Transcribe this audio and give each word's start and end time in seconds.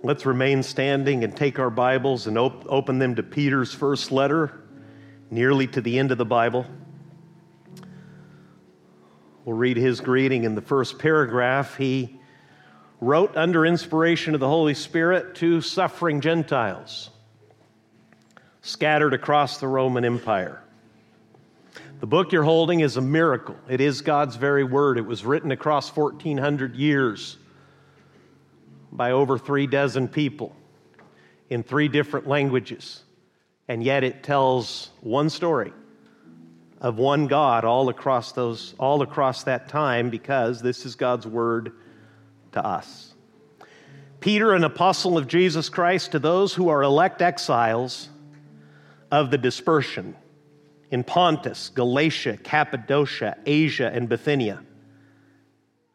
Let's 0.00 0.24
remain 0.24 0.62
standing 0.62 1.24
and 1.24 1.36
take 1.36 1.58
our 1.58 1.70
Bibles 1.70 2.28
and 2.28 2.38
op- 2.38 2.64
open 2.68 3.00
them 3.00 3.16
to 3.16 3.22
Peter's 3.24 3.74
first 3.74 4.12
letter, 4.12 4.60
nearly 5.28 5.66
to 5.68 5.80
the 5.80 5.98
end 5.98 6.12
of 6.12 6.18
the 6.18 6.24
Bible. 6.24 6.66
We'll 9.44 9.56
read 9.56 9.76
his 9.76 10.00
greeting 10.00 10.44
in 10.44 10.54
the 10.54 10.62
first 10.62 11.00
paragraph. 11.00 11.76
He 11.76 12.16
wrote 13.00 13.36
under 13.36 13.66
inspiration 13.66 14.34
of 14.34 14.40
the 14.40 14.46
Holy 14.46 14.74
Spirit 14.74 15.34
to 15.36 15.60
suffering 15.60 16.20
Gentiles 16.20 17.10
scattered 18.62 19.14
across 19.14 19.58
the 19.58 19.66
Roman 19.66 20.04
Empire. 20.04 20.62
The 21.98 22.06
book 22.06 22.30
you're 22.30 22.44
holding 22.44 22.80
is 22.80 22.96
a 22.96 23.00
miracle. 23.00 23.56
It 23.68 23.80
is 23.80 24.02
God's 24.02 24.36
very 24.36 24.62
word. 24.62 24.96
It 24.96 25.06
was 25.06 25.24
written 25.24 25.50
across 25.50 25.88
1,400 25.96 26.76
years 26.76 27.36
by 28.92 29.12
over 29.12 29.38
three 29.38 29.66
dozen 29.66 30.08
people 30.08 30.54
in 31.48 31.62
three 31.62 31.88
different 31.88 32.26
languages. 32.26 33.02
And 33.68 33.82
yet 33.82 34.04
it 34.04 34.22
tells 34.22 34.90
one 35.00 35.30
story 35.30 35.72
of 36.80 36.98
one 36.98 37.26
God 37.26 37.64
all 37.64 37.88
across 37.88 38.32
those 38.32 38.74
all 38.78 39.02
across 39.02 39.44
that 39.44 39.68
time 39.68 40.10
because 40.10 40.62
this 40.62 40.86
is 40.86 40.94
God's 40.94 41.26
word 41.26 41.72
to 42.52 42.64
us. 42.64 43.14
Peter, 44.20 44.52
an 44.54 44.64
apostle 44.64 45.16
of 45.16 45.28
Jesus 45.28 45.68
Christ, 45.68 46.12
to 46.12 46.18
those 46.18 46.54
who 46.54 46.68
are 46.68 46.82
elect 46.82 47.22
exiles 47.22 48.08
of 49.10 49.30
the 49.30 49.38
dispersion 49.38 50.16
in 50.90 51.04
Pontus, 51.04 51.68
Galatia, 51.68 52.36
Cappadocia, 52.36 53.36
Asia, 53.46 53.90
and 53.92 54.08
Bithynia, 54.08 54.62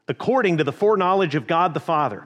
according 0.07 0.57
to 0.57 0.63
the 0.63 0.71
foreknowledge 0.71 1.35
of 1.35 1.47
God 1.47 1.73
the 1.73 1.79
Father, 1.79 2.25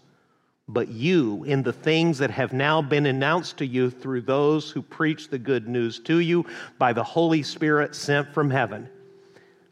but 0.67 0.87
you 0.87 1.43
in 1.43 1.63
the 1.63 1.73
things 1.73 2.17
that 2.17 2.31
have 2.31 2.53
now 2.53 2.81
been 2.81 3.05
announced 3.05 3.57
to 3.57 3.65
you 3.65 3.89
through 3.89 4.21
those 4.21 4.71
who 4.71 4.81
preach 4.81 5.29
the 5.29 5.39
good 5.39 5.67
news 5.67 5.99
to 5.99 6.19
you 6.19 6.45
by 6.77 6.93
the 6.93 7.03
Holy 7.03 7.43
Spirit 7.43 7.95
sent 7.95 8.33
from 8.33 8.49
heaven, 8.49 8.89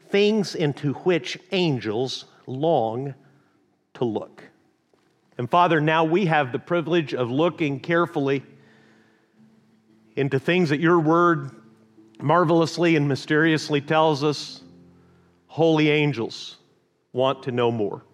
things 0.08 0.54
into 0.54 0.92
which 0.94 1.38
angels 1.52 2.26
long 2.46 3.14
to 3.94 4.04
look. 4.04 4.44
And 5.38 5.48
Father, 5.48 5.80
now 5.80 6.04
we 6.04 6.26
have 6.26 6.52
the 6.52 6.58
privilege 6.58 7.14
of 7.14 7.30
looking 7.30 7.80
carefully 7.80 8.42
into 10.16 10.38
things 10.38 10.68
that 10.68 10.80
your 10.80 11.00
word 11.00 11.50
marvelously 12.20 12.96
and 12.96 13.08
mysteriously 13.08 13.80
tells 13.80 14.22
us 14.22 14.62
holy 15.46 15.88
angels 15.88 16.58
want 17.12 17.42
to 17.44 17.52
know 17.52 17.70
more. 17.70 18.04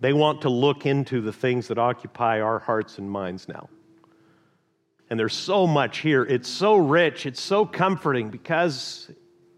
They 0.00 0.12
want 0.12 0.42
to 0.42 0.48
look 0.48 0.86
into 0.86 1.20
the 1.20 1.32
things 1.32 1.68
that 1.68 1.78
occupy 1.78 2.40
our 2.40 2.58
hearts 2.58 2.98
and 2.98 3.10
minds 3.10 3.48
now. 3.48 3.68
And 5.10 5.18
there's 5.18 5.34
so 5.34 5.66
much 5.66 5.98
here. 5.98 6.24
It's 6.24 6.48
so 6.48 6.76
rich, 6.76 7.26
it's 7.26 7.40
so 7.40 7.64
comforting 7.66 8.30
because 8.30 9.10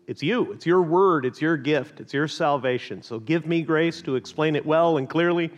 it's 0.06 0.22
you, 0.22 0.52
it's 0.52 0.66
your 0.66 0.82
word, 0.82 1.24
it's 1.24 1.40
your 1.40 1.56
gift, 1.56 2.00
it's 2.00 2.12
your 2.12 2.28
salvation. 2.28 3.02
So 3.02 3.18
give 3.18 3.46
me 3.46 3.62
grace 3.62 4.02
to 4.02 4.16
explain 4.16 4.56
it 4.56 4.66
well 4.66 4.98
and 4.98 5.08
clearly. 5.08 5.50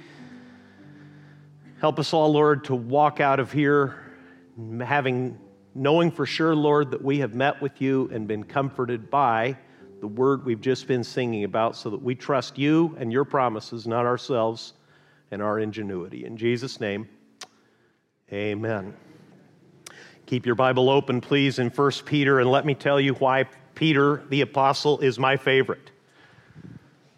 Help 1.81 1.99
us 1.99 2.13
all, 2.13 2.33
Lord, 2.33 2.65
to 2.65 2.75
walk 2.75 3.21
out 3.21 3.41
of 3.41 3.53
here 3.53 4.01
having 4.81 5.39
knowing 5.75 6.11
for 6.11 6.27
sure, 6.27 6.55
Lord, 6.55 6.91
that 6.91 7.03
we 7.03 7.19
have 7.19 7.35
met 7.35 7.61
with 7.63 7.81
you 7.81 8.11
and 8.13 8.27
been 8.27 8.45
comforted 8.45 9.11
by 9.11 9.57
the 10.01 10.07
word 10.07 10.45
we've 10.45 10.61
just 10.61 10.87
been 10.87 11.03
singing 11.03 11.45
about 11.45 11.77
so 11.77 11.91
that 11.91 12.03
we 12.03 12.15
trust 12.15 12.59
you 12.59 12.97
and 12.99 13.13
your 13.13 13.25
promises, 13.25 13.87
not 13.87 14.07
ourselves 14.07 14.75
and 15.31 15.43
our 15.43 15.59
ingenuity. 15.59 16.25
In 16.25 16.37
Jesus' 16.37 16.81
name, 16.81 17.09
amen. 18.33 18.95
Keep 20.27 20.47
your 20.47 20.55
Bible 20.55 20.91
open, 20.91 21.21
please, 21.21 21.59
in 21.59 21.71
1 21.71 21.91
Peter, 22.05 22.41
and 22.41 22.51
let 22.51 22.67
me 22.67 22.75
tell 22.75 23.01
you 23.01 23.15
why 23.15 23.45
Peter 23.75 24.23
the 24.29 24.43
Apostle 24.43 24.99
is 25.01 25.19
my 25.19 25.37
favorite. 25.37 25.91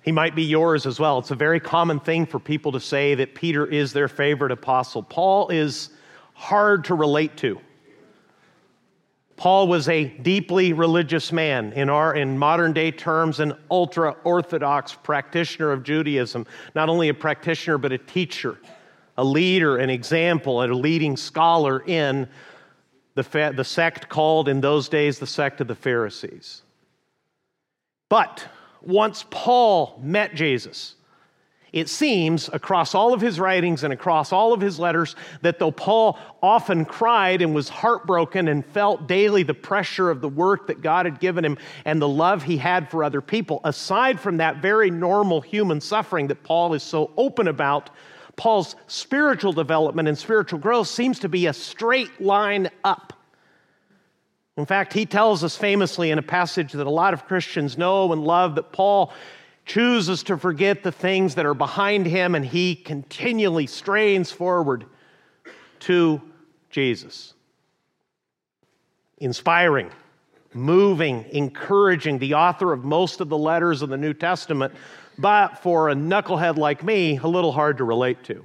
He 0.03 0.13
might 0.13 0.35
be 0.35 0.45
yours 0.45 0.87
as 0.87 0.99
well. 0.99 1.19
It's 1.19 1.31
a 1.31 1.37
very 1.37 1.61
common 1.61 2.01
thing 2.01 2.25
for 2.25 2.39
people 2.39 2.73
to 2.73 2.81
say 2.81 3.15
that 3.17 3.35
Peter 3.35 3.67
is 3.67 3.93
their 3.93 4.09
favorite 4.09 4.53
apostle. 4.53 5.03
Paul 5.03 5.49
is 5.51 5.91
hard 6.35 6.85
to 6.87 6.95
relate 6.95 7.37
to. 7.39 7.61
Paul 9.41 9.69
was 9.69 9.89
a 9.89 10.05
deeply 10.05 10.75
religious 10.75 11.33
man, 11.33 11.73
in, 11.73 11.89
our, 11.89 12.15
in 12.15 12.37
modern 12.37 12.75
day 12.75 12.91
terms, 12.91 13.41
an 13.41 13.55
ultra 13.71 14.15
orthodox 14.23 14.93
practitioner 14.93 15.73
of 15.73 15.83
Judaism. 15.83 16.47
Not 16.75 16.91
only 16.91 17.09
a 17.09 17.15
practitioner, 17.15 17.79
but 17.79 17.91
a 17.91 17.97
teacher, 17.97 18.59
a 19.17 19.25
leader, 19.25 19.79
an 19.79 19.89
example, 19.89 20.61
and 20.61 20.71
a 20.71 20.77
leading 20.77 21.17
scholar 21.17 21.83
in 21.87 22.29
the, 23.15 23.55
the 23.57 23.65
sect 23.65 24.11
called 24.11 24.47
in 24.47 24.61
those 24.61 24.91
days 24.91 25.19
the 25.19 25.27
sect 25.27 25.63
of 25.63 25.69
the 25.69 25.75
Pharisees. 25.75 26.61
But 28.11 28.47
once 28.83 29.25
Paul 29.31 29.99
met 30.03 30.35
Jesus, 30.35 30.97
it 31.73 31.89
seems 31.89 32.49
across 32.53 32.95
all 32.95 33.15
of 33.15 33.21
his 33.21 33.39
writings 33.39 33.85
and 33.85 33.93
across 33.93 34.33
all 34.33 34.53
of 34.53 34.61
his 34.61 34.79
letters 34.79 35.15
that 35.43 35.59
though 35.59 35.71
Paul 35.71 36.19
often 36.43 36.85
cried 36.85 37.43
and 37.43 37.55
was 37.55 37.69
heartbroken 37.69 38.49
and 38.49 38.65
felt 38.65 39.07
daily 39.07 39.43
the 39.43 39.55
pressure 39.55 40.11
of 40.11 40.21
the 40.21 40.29
work 40.29 40.67
that 40.67 40.83
God 40.83 41.07
had 41.07 41.21
given 41.21 41.45
him 41.45 41.59
and 41.85 42.03
the 42.03 42.09
love 42.09 42.43
he 42.43 42.57
had 42.57 42.91
for 42.91 43.05
other 43.05 43.21
people, 43.21 43.61
aside 43.65 44.19
from 44.19 44.39
that 44.39 44.57
very 44.57 44.91
normal 44.91 45.41
human 45.41 45.81
suffering 45.81 46.27
that 46.29 46.43
Paul 46.43 46.75
is 46.75 46.83
so 46.83 47.11
open 47.17 47.47
about, 47.47 47.91
Paul's 48.37 48.75
spiritual 48.87 49.53
development 49.53 50.09
and 50.09 50.17
spiritual 50.17 50.59
growth 50.59 50.89
seems 50.89 51.19
to 51.21 51.29
be 51.29 51.47
a 51.47 51.53
straight 51.53 52.21
line 52.21 52.71
up. 52.85 53.13
In 54.57 54.67
fact, 54.67 54.93
he 54.93 55.07
tells 55.07 55.45
us 55.45 55.57
famously 55.57 56.11
in 56.11 56.19
a 56.19 56.23
passage 56.23 56.73
that 56.73 56.87
a 56.87 56.91
lot 56.91 57.15
of 57.15 57.27
Christians 57.27 57.79
know 57.79 58.13
and 58.13 58.25
love 58.25 58.57
that 58.57 58.73
Paul 58.73 59.13
chooses 59.73 60.25
to 60.25 60.37
forget 60.37 60.83
the 60.83 60.91
things 60.91 61.37
that 61.37 61.47
are 61.47 61.55
behind 61.55 62.05
him, 62.05 62.35
and 62.35 62.45
he 62.45 62.75
continually 62.75 63.67
strains 63.67 64.33
forward 64.33 64.85
to 65.79 66.21
Jesus. 66.71 67.35
inspiring, 69.21 69.91
moving, 70.55 71.25
encouraging, 71.31 72.19
the 72.19 72.35
author 72.35 72.73
of 72.73 72.85
most 72.85 73.21
of 73.21 73.29
the 73.29 73.39
letters 73.39 73.83
of 73.83 73.91
the 73.91 73.97
New 73.97 74.15
Testament, 74.15 74.75
but 75.19 75.59
for 75.59 75.91
a 75.91 75.95
knucklehead 75.95 76.57
like 76.57 76.83
me, 76.83 77.19
a 77.19 77.27
little 77.27 77.53
hard 77.53 77.79
to 77.79 77.85
relate 77.85 78.25
to. 78.25 78.45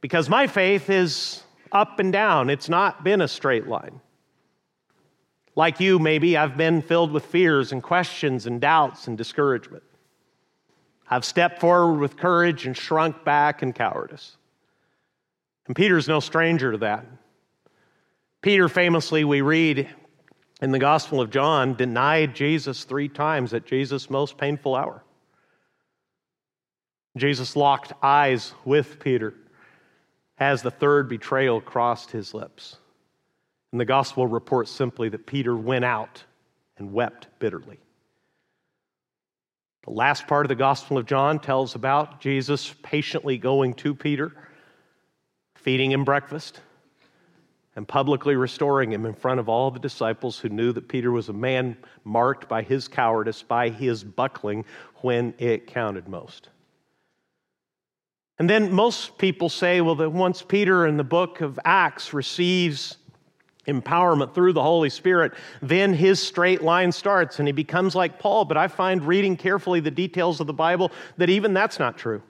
Because 0.00 0.28
my 0.28 0.46
faith 0.46 0.90
is 0.90 1.42
up 1.72 1.98
and 2.00 2.12
down, 2.12 2.50
it's 2.50 2.68
not 2.68 3.04
been 3.04 3.20
a 3.20 3.28
straight 3.28 3.66
line. 3.68 4.00
Like 5.56 5.80
you, 5.80 5.98
maybe, 5.98 6.36
I've 6.36 6.56
been 6.56 6.82
filled 6.82 7.12
with 7.12 7.26
fears 7.26 7.72
and 7.72 7.82
questions 7.82 8.46
and 8.46 8.60
doubts 8.60 9.06
and 9.06 9.16
discouragement. 9.16 9.84
I've 11.08 11.24
stepped 11.24 11.60
forward 11.60 12.00
with 12.00 12.16
courage 12.16 12.66
and 12.66 12.76
shrunk 12.76 13.24
back 13.24 13.62
in 13.62 13.72
cowardice. 13.72 14.36
And 15.66 15.76
Peter's 15.76 16.08
no 16.08 16.20
stranger 16.20 16.72
to 16.72 16.78
that. 16.78 17.06
Peter, 18.42 18.68
famously, 18.68 19.24
we 19.24 19.40
read 19.40 19.88
in 20.60 20.72
the 20.72 20.78
Gospel 20.78 21.20
of 21.20 21.30
John, 21.30 21.74
denied 21.74 22.34
Jesus 22.34 22.84
three 22.84 23.08
times 23.08 23.54
at 23.54 23.66
Jesus' 23.66 24.10
most 24.10 24.36
painful 24.36 24.74
hour. 24.74 25.04
Jesus 27.16 27.54
locked 27.54 27.92
eyes 28.02 28.52
with 28.64 28.98
Peter 28.98 29.34
as 30.38 30.62
the 30.62 30.70
third 30.70 31.08
betrayal 31.08 31.60
crossed 31.60 32.10
his 32.10 32.34
lips. 32.34 32.76
And 33.74 33.80
the 33.80 33.84
gospel 33.84 34.24
reports 34.28 34.70
simply 34.70 35.08
that 35.08 35.26
Peter 35.26 35.56
went 35.56 35.84
out 35.84 36.22
and 36.78 36.92
wept 36.92 37.26
bitterly. 37.40 37.80
The 39.82 39.90
last 39.90 40.28
part 40.28 40.44
of 40.46 40.48
the 40.48 40.54
Gospel 40.54 40.96
of 40.96 41.06
John 41.06 41.40
tells 41.40 41.74
about 41.74 42.20
Jesus 42.20 42.72
patiently 42.84 43.36
going 43.36 43.74
to 43.74 43.92
Peter, 43.92 44.30
feeding 45.56 45.90
him 45.90 46.04
breakfast, 46.04 46.60
and 47.74 47.88
publicly 47.88 48.36
restoring 48.36 48.92
him 48.92 49.06
in 49.06 49.12
front 49.12 49.40
of 49.40 49.48
all 49.48 49.72
the 49.72 49.80
disciples 49.80 50.38
who 50.38 50.50
knew 50.50 50.72
that 50.72 50.86
Peter 50.86 51.10
was 51.10 51.28
a 51.28 51.32
man 51.32 51.76
marked 52.04 52.48
by 52.48 52.62
his 52.62 52.86
cowardice, 52.86 53.42
by 53.42 53.70
his 53.70 54.04
buckling 54.04 54.64
when 55.00 55.34
it 55.38 55.66
counted 55.66 56.06
most. 56.06 56.48
And 58.38 58.48
then 58.48 58.72
most 58.72 59.18
people 59.18 59.48
say, 59.48 59.80
well, 59.80 59.96
that 59.96 60.10
once 60.10 60.42
Peter 60.42 60.86
in 60.86 60.96
the 60.96 61.02
book 61.02 61.40
of 61.40 61.58
Acts 61.64 62.14
receives 62.14 62.98
empowerment 63.66 64.34
through 64.34 64.52
the 64.52 64.62
Holy 64.62 64.90
Spirit, 64.90 65.32
then 65.62 65.94
his 65.94 66.20
straight 66.20 66.62
line 66.62 66.92
starts 66.92 67.38
and 67.38 67.48
he 67.48 67.52
becomes 67.52 67.94
like 67.94 68.18
Paul. 68.18 68.44
But 68.44 68.56
I 68.56 68.68
find 68.68 69.04
reading 69.04 69.36
carefully 69.36 69.80
the 69.80 69.90
details 69.90 70.40
of 70.40 70.46
the 70.46 70.52
Bible 70.52 70.92
that 71.16 71.30
even 71.30 71.54
that's 71.54 71.78
not 71.78 71.96
true. 71.96 72.22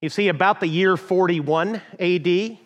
You 0.00 0.10
see, 0.10 0.28
about 0.28 0.60
the 0.60 0.66
year 0.66 0.96
41 0.96 1.80
AD, 1.98 2.58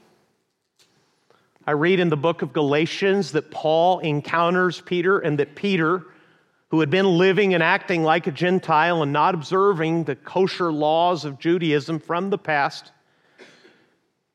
I 1.67 1.70
read 1.70 2.00
in 2.00 2.09
the 2.09 2.17
book 2.17 2.43
of 2.43 2.53
Galatians 2.53 3.32
that 3.32 3.50
Paul 3.50 4.00
encounters 4.00 4.81
Peter 4.81 5.19
and 5.19 5.38
that 5.38 5.55
Peter, 5.55 6.03
who 6.70 6.81
had 6.81 6.91
been 6.91 7.06
living 7.06 7.55
and 7.55 7.62
acting 7.62 8.03
like 8.03 8.26
a 8.26 8.31
Gentile 8.32 9.03
and 9.03 9.12
not 9.12 9.35
observing 9.35 10.05
the 10.05 10.17
kosher 10.17 10.73
laws 10.73 11.25
of 11.25 11.38
Judaism 11.38 12.00
from 12.00 12.31
the 12.31 12.38
past, 12.38 12.91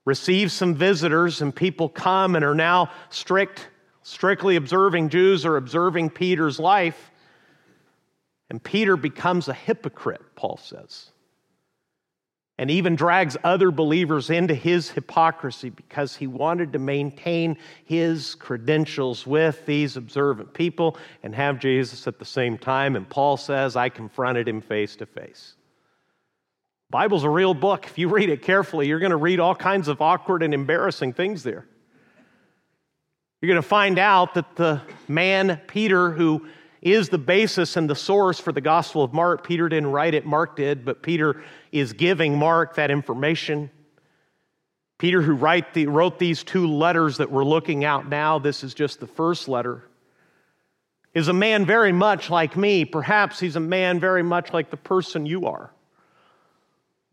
receive 0.05 0.51
some 0.51 0.75
visitors, 0.75 1.41
and 1.41 1.55
people 1.55 1.89
come 1.89 2.35
and 2.35 2.43
are 2.43 2.55
now 2.55 2.91
strict, 3.09 3.69
strictly 4.01 4.55
observing 4.55 5.09
Jews 5.09 5.45
or 5.45 5.57
observing 5.57 6.09
Peter's 6.11 6.59
life. 6.59 7.11
And 8.49 8.61
Peter 8.61 8.97
becomes 8.97 9.47
a 9.47 9.53
hypocrite, 9.53 10.21
Paul 10.35 10.57
says, 10.57 11.09
and 12.59 12.69
even 12.69 12.95
drags 12.95 13.35
other 13.43 13.71
believers 13.71 14.29
into 14.29 14.53
his 14.53 14.91
hypocrisy 14.91 15.71
because 15.71 16.15
he 16.15 16.27
wanted 16.27 16.73
to 16.73 16.79
maintain 16.79 17.57
his 17.85 18.35
credentials 18.35 19.25
with 19.25 19.65
these 19.65 19.97
observant 19.97 20.53
people 20.53 20.97
and 21.23 21.33
have 21.33 21.57
Jesus 21.59 22.05
at 22.05 22.19
the 22.19 22.25
same 22.25 22.59
time. 22.59 22.95
And 22.95 23.09
Paul 23.09 23.37
says, 23.37 23.75
I 23.75 23.89
confronted 23.89 24.47
him 24.47 24.61
face 24.61 24.95
to 24.97 25.07
face. 25.07 25.55
Bible's 26.93 27.23
a 27.23 27.29
real 27.29 27.55
book. 27.55 27.87
If 27.87 27.97
you 27.97 28.07
read 28.07 28.29
it 28.29 28.43
carefully, 28.43 28.87
you're 28.87 28.99
going 28.99 29.09
to 29.09 29.17
read 29.17 29.39
all 29.39 29.55
kinds 29.55 29.87
of 29.87 29.99
awkward 29.99 30.43
and 30.43 30.53
embarrassing 30.53 31.13
things 31.13 31.41
there. 31.41 31.65
You're 33.41 33.47
going 33.47 33.63
to 33.63 33.67
find 33.67 33.97
out 33.97 34.35
that 34.35 34.55
the 34.55 34.79
man, 35.07 35.59
Peter, 35.65 36.11
who 36.11 36.47
is 36.83 37.09
the 37.09 37.17
basis 37.17 37.77
and 37.77 37.89
the 37.89 37.95
source 37.95 38.39
for 38.39 38.51
the 38.51 38.61
Gospel 38.61 39.01
of 39.01 39.11
Mark, 39.11 39.43
Peter 39.43 39.67
didn't 39.67 39.91
write 39.91 40.13
it, 40.13 40.23
Mark 40.23 40.55
did, 40.55 40.85
but 40.85 41.01
Peter 41.01 41.43
is 41.71 41.93
giving 41.93 42.37
Mark 42.37 42.75
that 42.75 42.91
information. 42.91 43.71
Peter, 44.99 45.19
who 45.19 45.35
the, 45.73 45.87
wrote 45.87 46.19
these 46.19 46.43
two 46.43 46.67
letters 46.67 47.17
that 47.17 47.31
we're 47.31 47.43
looking 47.43 47.85
at 47.85 48.07
now, 48.07 48.37
this 48.37 48.63
is 48.63 48.75
just 48.75 48.99
the 48.99 49.07
first 49.07 49.47
letter, 49.47 49.83
is 51.15 51.27
a 51.27 51.33
man 51.33 51.65
very 51.65 51.91
much 51.91 52.29
like 52.29 52.55
me. 52.55 52.85
Perhaps 52.85 53.39
he's 53.39 53.55
a 53.55 53.59
man 53.59 53.99
very 53.99 54.21
much 54.21 54.53
like 54.53 54.69
the 54.69 54.77
person 54.77 55.25
you 55.25 55.47
are 55.47 55.72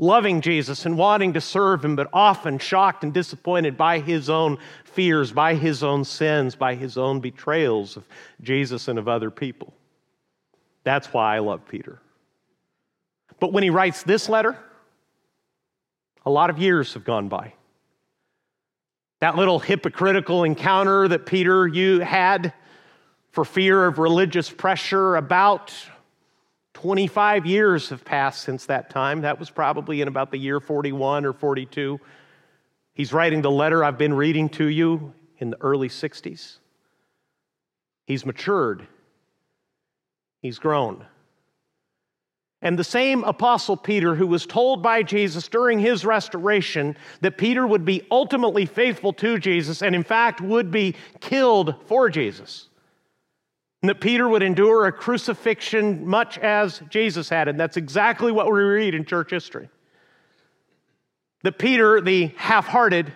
loving 0.00 0.40
Jesus 0.40 0.86
and 0.86 0.96
wanting 0.96 1.34
to 1.34 1.40
serve 1.40 1.84
him, 1.84 1.94
but 1.94 2.08
often 2.12 2.58
shocked 2.58 3.04
and 3.04 3.12
disappointed 3.12 3.76
by 3.76 4.00
his 4.00 4.30
own 4.30 4.58
fears, 4.82 5.30
by 5.30 5.54
his 5.54 5.84
own 5.84 6.04
sins, 6.04 6.56
by 6.56 6.74
his 6.74 6.96
own 6.96 7.20
betrayals 7.20 7.96
of 7.96 8.08
Jesus 8.40 8.88
and 8.88 8.98
of 8.98 9.06
other 9.06 9.30
people. 9.30 9.74
That's 10.84 11.12
why 11.12 11.36
I 11.36 11.40
love 11.40 11.68
Peter. 11.68 12.00
But 13.38 13.52
when 13.52 13.62
he 13.62 13.70
writes 13.70 14.02
this 14.02 14.28
letter, 14.28 14.56
a 16.24 16.30
lot 16.30 16.48
of 16.48 16.58
years 16.58 16.94
have 16.94 17.04
gone 17.04 17.28
by. 17.28 17.52
That 19.20 19.36
little 19.36 19.58
hypocritical 19.58 20.44
encounter 20.44 21.08
that 21.08 21.26
Peter 21.26 21.68
you 21.68 22.00
had 22.00 22.54
for 23.32 23.44
fear 23.44 23.84
of 23.84 23.98
religious 23.98 24.48
pressure 24.48 25.16
about 25.16 25.74
25 26.74 27.46
years 27.46 27.88
have 27.90 28.04
passed 28.04 28.42
since 28.42 28.66
that 28.66 28.90
time. 28.90 29.22
That 29.22 29.38
was 29.38 29.50
probably 29.50 30.00
in 30.00 30.08
about 30.08 30.30
the 30.30 30.38
year 30.38 30.60
41 30.60 31.24
or 31.24 31.32
42. 31.32 32.00
He's 32.94 33.12
writing 33.12 33.42
the 33.42 33.50
letter 33.50 33.82
I've 33.82 33.98
been 33.98 34.14
reading 34.14 34.48
to 34.50 34.66
you 34.66 35.12
in 35.38 35.50
the 35.50 35.60
early 35.60 35.88
60s. 35.88 36.58
He's 38.06 38.26
matured, 38.26 38.86
he's 40.42 40.58
grown. 40.58 41.06
And 42.62 42.78
the 42.78 42.84
same 42.84 43.24
Apostle 43.24 43.76
Peter, 43.76 44.14
who 44.14 44.26
was 44.26 44.44
told 44.44 44.82
by 44.82 45.02
Jesus 45.02 45.48
during 45.48 45.78
his 45.78 46.04
restoration 46.04 46.94
that 47.22 47.38
Peter 47.38 47.66
would 47.66 47.86
be 47.86 48.06
ultimately 48.10 48.66
faithful 48.66 49.14
to 49.14 49.38
Jesus 49.38 49.80
and, 49.80 49.94
in 49.94 50.02
fact, 50.02 50.42
would 50.42 50.70
be 50.70 50.94
killed 51.20 51.74
for 51.86 52.10
Jesus 52.10 52.69
and 53.82 53.88
that 53.88 54.00
Peter 54.00 54.28
would 54.28 54.42
endure 54.42 54.86
a 54.86 54.92
crucifixion 54.92 56.06
much 56.06 56.36
as 56.38 56.82
Jesus 56.90 57.28
had. 57.28 57.48
And 57.48 57.58
that's 57.58 57.76
exactly 57.76 58.30
what 58.30 58.46
we 58.52 58.60
read 58.60 58.94
in 58.94 59.04
church 59.04 59.30
history. 59.30 59.70
That 61.44 61.58
Peter, 61.58 62.00
the 62.00 62.26
half 62.36 62.66
hearted, 62.66 63.12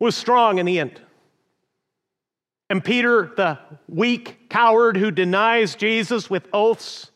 was 0.00 0.16
strong 0.16 0.58
in 0.58 0.66
the 0.66 0.80
end. 0.80 1.00
And 2.68 2.82
Peter, 2.82 3.32
the 3.36 3.58
weak 3.88 4.48
coward 4.48 4.96
who 4.96 5.12
denies 5.12 5.76
Jesus 5.76 6.28
with 6.28 6.48
oaths, 6.52 7.10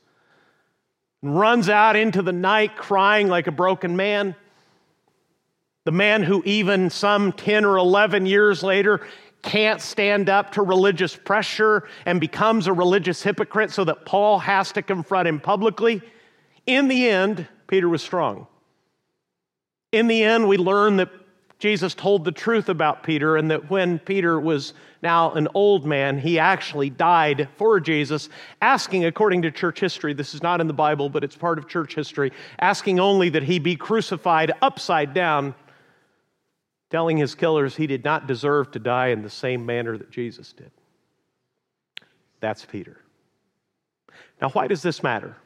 and 1.22 1.36
runs 1.36 1.68
out 1.68 1.96
into 1.96 2.22
the 2.22 2.32
night 2.32 2.76
crying 2.76 3.26
like 3.26 3.48
a 3.48 3.52
broken 3.52 3.96
man. 3.96 4.36
The 5.84 5.90
man 5.90 6.22
who, 6.22 6.42
even 6.44 6.90
some 6.90 7.32
10 7.32 7.64
or 7.64 7.76
11 7.78 8.26
years 8.26 8.62
later, 8.62 9.04
can't 9.42 9.80
stand 9.80 10.28
up 10.28 10.52
to 10.52 10.62
religious 10.62 11.14
pressure 11.14 11.88
and 12.06 12.20
becomes 12.20 12.66
a 12.66 12.72
religious 12.72 13.22
hypocrite 13.22 13.70
so 13.70 13.84
that 13.84 14.04
Paul 14.04 14.38
has 14.38 14.72
to 14.72 14.82
confront 14.82 15.28
him 15.28 15.40
publicly. 15.40 16.02
In 16.66 16.88
the 16.88 17.08
end, 17.08 17.46
Peter 17.66 17.88
was 17.88 18.02
strong. 18.02 18.46
In 19.92 20.06
the 20.06 20.22
end, 20.22 20.48
we 20.48 20.58
learn 20.58 20.96
that 20.96 21.10
Jesus 21.58 21.94
told 21.94 22.24
the 22.24 22.32
truth 22.32 22.68
about 22.68 23.02
Peter 23.02 23.36
and 23.36 23.50
that 23.50 23.68
when 23.68 23.98
Peter 23.98 24.38
was 24.38 24.74
now 25.02 25.32
an 25.32 25.48
old 25.54 25.84
man, 25.84 26.18
he 26.18 26.38
actually 26.38 26.90
died 26.90 27.48
for 27.56 27.80
Jesus, 27.80 28.28
asking, 28.62 29.04
according 29.04 29.42
to 29.42 29.50
church 29.50 29.80
history, 29.80 30.12
this 30.12 30.34
is 30.34 30.42
not 30.42 30.60
in 30.60 30.68
the 30.68 30.72
Bible, 30.72 31.08
but 31.08 31.24
it's 31.24 31.36
part 31.36 31.58
of 31.58 31.68
church 31.68 31.94
history, 31.94 32.32
asking 32.60 33.00
only 33.00 33.28
that 33.30 33.42
he 33.42 33.58
be 33.58 33.74
crucified 33.74 34.52
upside 34.62 35.14
down 35.14 35.54
telling 36.90 37.16
his 37.16 37.34
killers 37.34 37.76
he 37.76 37.86
did 37.86 38.04
not 38.04 38.26
deserve 38.26 38.70
to 38.72 38.78
die 38.78 39.08
in 39.08 39.22
the 39.22 39.30
same 39.30 39.64
manner 39.66 39.96
that 39.98 40.10
Jesus 40.10 40.52
did. 40.52 40.70
That's 42.40 42.64
Peter. 42.64 42.98
Now, 44.40 44.50
why 44.50 44.68
does 44.68 44.82
this 44.82 45.02
matter? 45.02 45.36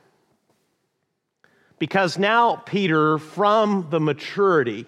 Because 1.79 2.19
now 2.19 2.57
Peter, 2.57 3.19
from 3.19 3.89
the 3.91 3.99
maturity 3.99 4.87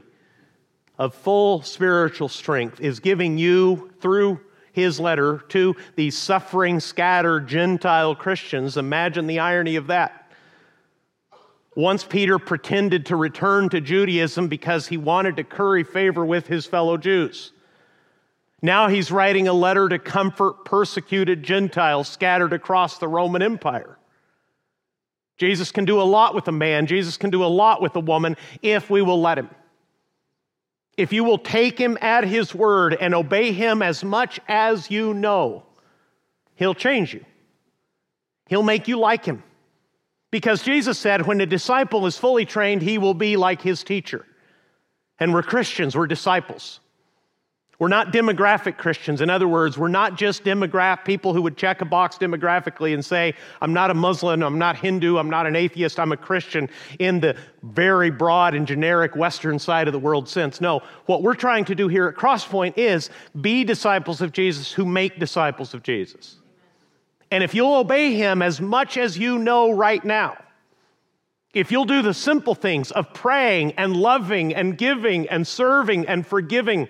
of 0.99 1.15
full 1.15 1.63
spiritual 1.63 2.29
strength, 2.29 2.81
is 2.81 3.01
giving 3.01 3.37
you, 3.37 3.91
through 4.01 4.39
his 4.73 5.01
letter 5.01 5.39
to 5.49 5.75
these 5.97 6.17
suffering, 6.17 6.79
scattered 6.81 7.49
Gentile 7.49 8.15
Christians. 8.15 8.77
Imagine 8.77 9.27
the 9.27 9.39
irony 9.39 9.77
of 9.77 9.87
that. 9.89 10.24
Once 11.75 12.05
Peter 12.05 12.39
pretended 12.39 13.07
to 13.07 13.17
return 13.17 13.69
to 13.69 13.81
Judaism 13.81 14.49
because 14.49 14.87
he 14.87 14.97
wanted 14.97 15.37
to 15.37 15.45
curry 15.45 15.83
favor 15.83 16.25
with 16.25 16.47
his 16.47 16.67
fellow 16.67 16.97
Jews. 16.97 17.53
Now 18.63 18.89
he's 18.89 19.11
writing 19.11 19.49
a 19.49 19.53
letter 19.53 19.89
to 19.89 19.99
comfort 19.99 20.65
persecuted 20.65 21.43
Gentiles 21.43 22.09
scattered 22.09 22.53
across 22.53 22.99
the 22.99 23.09
Roman 23.09 23.43
Empire. 23.43 23.99
Jesus 25.37 25.73
can 25.73 25.85
do 25.85 26.01
a 26.01 26.05
lot 26.05 26.35
with 26.35 26.47
a 26.47 26.53
man, 26.53 26.87
Jesus 26.87 27.17
can 27.17 27.31
do 27.31 27.45
a 27.45 27.47
lot 27.47 27.83
with 27.83 27.97
a 27.97 28.01
woman 28.01 28.37
if 28.63 28.89
we 28.89 29.03
will 29.03 29.21
let 29.21 29.39
him. 29.39 29.51
If 30.97 31.13
you 31.13 31.25
will 31.25 31.39
take 31.39 31.77
him 31.77 31.99
at 32.01 32.25
his 32.25 32.55
word 32.55 32.97
and 33.01 33.15
obey 33.15 33.53
him 33.53 33.83
as 33.83 34.05
much 34.05 34.39
as 34.47 34.91
you 34.91 35.13
know, 35.13 35.65
he'll 36.55 36.75
change 36.75 37.13
you. 37.13 37.25
He'll 38.47 38.63
make 38.63 38.87
you 38.87 38.99
like 38.99 39.25
him. 39.25 39.43
Because 40.35 40.65
Jesus 40.65 40.99
said, 40.99 41.29
when 41.29 41.41
a 41.41 41.47
disciple 41.47 42.07
is 42.07 42.19
fully 42.19 42.45
trained, 42.45 42.83
he 42.83 42.99
will 42.99 43.15
be 43.15 43.37
like 43.37 43.63
his 43.63 43.85
teacher. 43.85 44.27
And 45.21 45.33
we're 45.33 45.45
Christians, 45.45 45.97
we're 45.97 46.09
disciples. 46.09 46.81
We're 47.79 47.87
not 47.87 48.13
demographic 48.13 48.77
Christians. 48.77 49.21
In 49.21 49.31
other 49.31 49.47
words, 49.47 49.79
we're 49.79 49.87
not 49.87 50.17
just 50.17 50.43
demograph 50.43 51.05
people 51.05 51.35
who 51.35 51.43
would 51.43 51.57
check 51.57 51.83
a 51.83 51.85
box 51.85 52.19
demographically 52.19 52.95
and 52.95 53.05
say, 53.05 53.35
I'm 53.63 53.73
not 53.73 53.93
a 53.93 53.95
Muslim, 53.95 54.43
I'm 54.43 54.59
not 54.59 54.75
Hindu, 54.75 55.19
I'm 55.19 55.31
not 55.31 55.47
an 55.47 55.55
atheist, 55.55 56.01
I'm 56.01 56.11
a 56.11 56.17
Christian 56.17 56.69
in 56.99 57.21
the 57.21 57.37
very 57.63 58.11
broad 58.11 58.57
and 58.57 58.67
generic 58.67 59.15
Western 59.15 59.61
side 59.61 59.87
of 59.87 59.93
the 59.93 60.01
world 60.01 60.29
sense. 60.29 60.61
No, 60.61 60.83
what 61.07 61.23
we're 61.23 61.37
trying 61.37 61.65
to 61.67 61.77
do 61.77 61.87
here 61.87 62.09
at 62.09 62.17
Crosspoint 62.17 62.75
is 62.77 63.09
be 63.41 63.63
disciples 63.63 64.21
of 64.21 64.33
Jesus 64.33 64.73
who 64.73 64.85
make 64.85 65.21
disciples 65.21 65.75
of 65.75 65.85
Jesus. 65.85 66.41
And 67.35 67.43
if 67.43 67.53
you'll 67.53 67.75
obey 67.75 68.15
him 68.15 68.43
as 68.43 68.61
much 68.61 68.97
as 68.97 69.19
you 69.19 69.41
know 69.41 69.73
right 69.73 70.05
now, 70.05 70.37
if 71.53 71.73
you'll 71.73 71.85
do 71.85 72.01
the 72.01 72.15
simple 72.15 72.55
things 72.55 72.93
of 72.93 73.13
praying 73.13 73.73
and 73.73 73.97
loving 73.97 74.55
and 74.55 74.79
giving 74.79 75.29
and 75.29 75.45
serving 75.45 76.07
and 76.07 76.25
forgiving, 76.25 76.87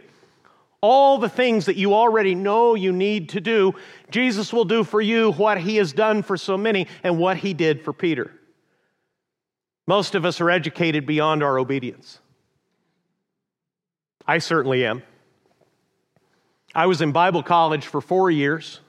all 0.82 1.16
the 1.16 1.30
things 1.30 1.64
that 1.64 1.76
you 1.76 1.94
already 1.94 2.34
know 2.34 2.74
you 2.74 2.92
need 2.92 3.30
to 3.30 3.40
do, 3.40 3.72
Jesus 4.10 4.52
will 4.52 4.66
do 4.66 4.84
for 4.84 5.00
you 5.00 5.32
what 5.32 5.58
he 5.58 5.76
has 5.76 5.94
done 5.94 6.22
for 6.22 6.36
so 6.36 6.58
many 6.58 6.88
and 7.02 7.18
what 7.18 7.38
he 7.38 7.54
did 7.54 7.82
for 7.82 7.94
Peter. 7.94 8.30
Most 9.86 10.14
of 10.14 10.26
us 10.26 10.42
are 10.42 10.50
educated 10.50 11.06
beyond 11.06 11.42
our 11.42 11.58
obedience. 11.58 12.20
I 14.26 14.36
certainly 14.36 14.84
am. 14.84 15.04
I 16.74 16.84
was 16.84 17.00
in 17.00 17.12
Bible 17.12 17.42
college 17.42 17.86
for 17.86 18.02
four 18.02 18.30
years, 18.30 18.80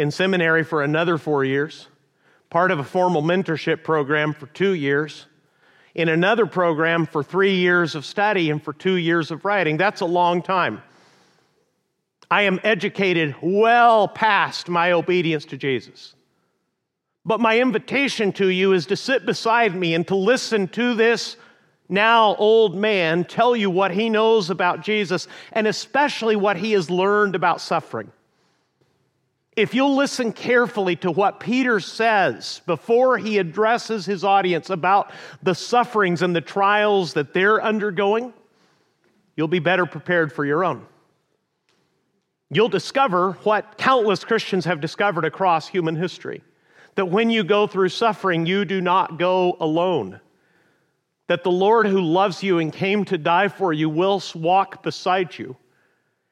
in 0.00 0.10
seminary 0.10 0.64
for 0.64 0.82
another 0.82 1.18
four 1.18 1.44
years, 1.44 1.86
part 2.48 2.70
of 2.70 2.78
a 2.78 2.84
formal 2.84 3.22
mentorship 3.22 3.84
program 3.84 4.32
for 4.32 4.46
two 4.46 4.72
years, 4.72 5.26
in 5.94 6.08
another 6.08 6.46
program 6.46 7.04
for 7.04 7.22
three 7.22 7.56
years 7.56 7.94
of 7.94 8.06
study 8.06 8.48
and 8.48 8.62
for 8.62 8.72
two 8.72 8.94
years 8.94 9.30
of 9.30 9.44
writing. 9.44 9.76
That's 9.76 10.00
a 10.00 10.06
long 10.06 10.40
time. 10.40 10.82
I 12.30 12.42
am 12.42 12.60
educated 12.64 13.34
well 13.42 14.08
past 14.08 14.70
my 14.70 14.92
obedience 14.92 15.44
to 15.46 15.58
Jesus. 15.58 16.14
But 17.26 17.40
my 17.40 17.60
invitation 17.60 18.32
to 18.34 18.48
you 18.48 18.72
is 18.72 18.86
to 18.86 18.96
sit 18.96 19.26
beside 19.26 19.74
me 19.74 19.94
and 19.94 20.06
to 20.08 20.16
listen 20.16 20.68
to 20.68 20.94
this 20.94 21.36
now 21.90 22.36
old 22.36 22.74
man 22.74 23.24
tell 23.24 23.54
you 23.54 23.68
what 23.68 23.90
he 23.90 24.08
knows 24.08 24.48
about 24.48 24.80
Jesus 24.80 25.28
and 25.52 25.66
especially 25.66 26.36
what 26.36 26.56
he 26.56 26.72
has 26.72 26.88
learned 26.88 27.34
about 27.34 27.60
suffering. 27.60 28.10
If 29.60 29.74
you'll 29.74 29.96
listen 29.96 30.32
carefully 30.32 30.96
to 30.96 31.10
what 31.10 31.40
Peter 31.40 31.80
says 31.80 32.62
before 32.66 33.18
he 33.18 33.38
addresses 33.38 34.06
his 34.06 34.24
audience 34.24 34.70
about 34.70 35.12
the 35.42 35.54
sufferings 35.54 36.22
and 36.22 36.34
the 36.34 36.40
trials 36.40 37.14
that 37.14 37.34
they're 37.34 37.62
undergoing, 37.62 38.32
you'll 39.36 39.48
be 39.48 39.58
better 39.58 39.86
prepared 39.86 40.32
for 40.32 40.44
your 40.44 40.64
own 40.64 40.86
you'll 42.50 42.68
discover 42.68 43.32
what 43.44 43.78
countless 43.78 44.24
Christians 44.24 44.64
have 44.64 44.80
discovered 44.80 45.24
across 45.24 45.68
human 45.68 45.96
history 45.96 46.42
that 46.96 47.06
when 47.06 47.30
you 47.30 47.44
go 47.44 47.66
through 47.66 47.88
suffering, 47.88 48.44
you 48.44 48.64
do 48.64 48.80
not 48.80 49.18
go 49.18 49.56
alone. 49.60 50.20
That 51.28 51.44
the 51.44 51.50
Lord 51.50 51.86
who 51.86 52.00
loves 52.00 52.42
you 52.42 52.58
and 52.58 52.72
came 52.72 53.04
to 53.06 53.16
die 53.16 53.46
for 53.46 53.72
you 53.72 53.88
will 53.88 54.20
walk 54.34 54.82
beside 54.82 55.38
you 55.38 55.56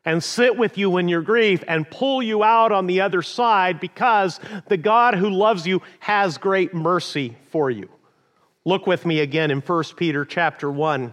and 0.09 0.25
sit 0.25 0.57
with 0.57 0.79
you 0.79 0.97
in 0.97 1.07
your 1.07 1.21
grief 1.21 1.63
and 1.69 1.91
pull 1.91 2.23
you 2.23 2.43
out 2.43 2.73
on 2.73 2.87
the 2.87 3.03
other 3.03 3.21
side 3.21 3.79
because 3.79 4.41
the 4.69 4.79
God 4.79 5.15
who 5.15 5.29
loves 5.29 5.67
you 5.67 5.83
has 6.01 6.39
great 6.39 6.73
mercy 6.73 7.37
for 7.51 7.71
you. 7.71 7.91
Look 8.65 8.87
with 8.87 9.05
me 9.05 9.21
again 9.21 9.51
in 9.51 9.61
1 9.61 9.85
Peter 9.99 10.25
chapter 10.25 10.71
1 10.71 11.13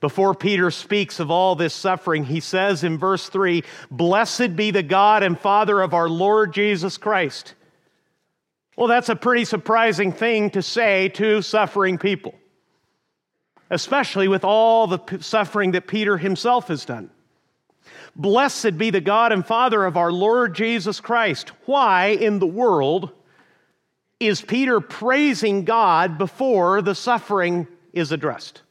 before 0.00 0.34
Peter 0.34 0.70
speaks 0.70 1.18
of 1.18 1.30
all 1.30 1.54
this 1.54 1.72
suffering, 1.72 2.24
he 2.24 2.38
says 2.38 2.84
in 2.84 2.98
verse 2.98 3.30
3 3.30 3.64
Blessed 3.90 4.54
be 4.54 4.70
the 4.70 4.82
God 4.82 5.22
and 5.22 5.40
Father 5.40 5.80
of 5.80 5.94
our 5.94 6.10
Lord 6.10 6.52
Jesus 6.52 6.98
Christ. 6.98 7.54
Well, 8.76 8.88
that's 8.88 9.08
a 9.08 9.16
pretty 9.16 9.46
surprising 9.46 10.12
thing 10.12 10.50
to 10.50 10.60
say 10.60 11.08
to 11.14 11.40
suffering 11.40 11.96
people, 11.96 12.34
especially 13.70 14.28
with 14.28 14.44
all 14.44 14.86
the 14.86 15.18
suffering 15.22 15.70
that 15.70 15.86
Peter 15.86 16.18
himself 16.18 16.68
has 16.68 16.84
done. 16.84 17.08
Blessed 18.16 18.78
be 18.78 18.90
the 18.90 19.00
God 19.00 19.32
and 19.32 19.44
Father 19.44 19.84
of 19.84 19.96
our 19.96 20.12
Lord 20.12 20.54
Jesus 20.54 21.00
Christ. 21.00 21.50
Why 21.66 22.06
in 22.08 22.38
the 22.38 22.46
world 22.46 23.10
is 24.20 24.40
Peter 24.40 24.80
praising 24.80 25.64
God 25.64 26.16
before 26.16 26.80
the 26.80 26.94
suffering 26.94 27.66
is 27.92 28.12
addressed? 28.12 28.62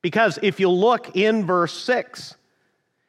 Because 0.00 0.38
if 0.42 0.60
you 0.60 0.70
look 0.70 1.16
in 1.16 1.44
verse 1.44 1.76
6, 1.76 2.36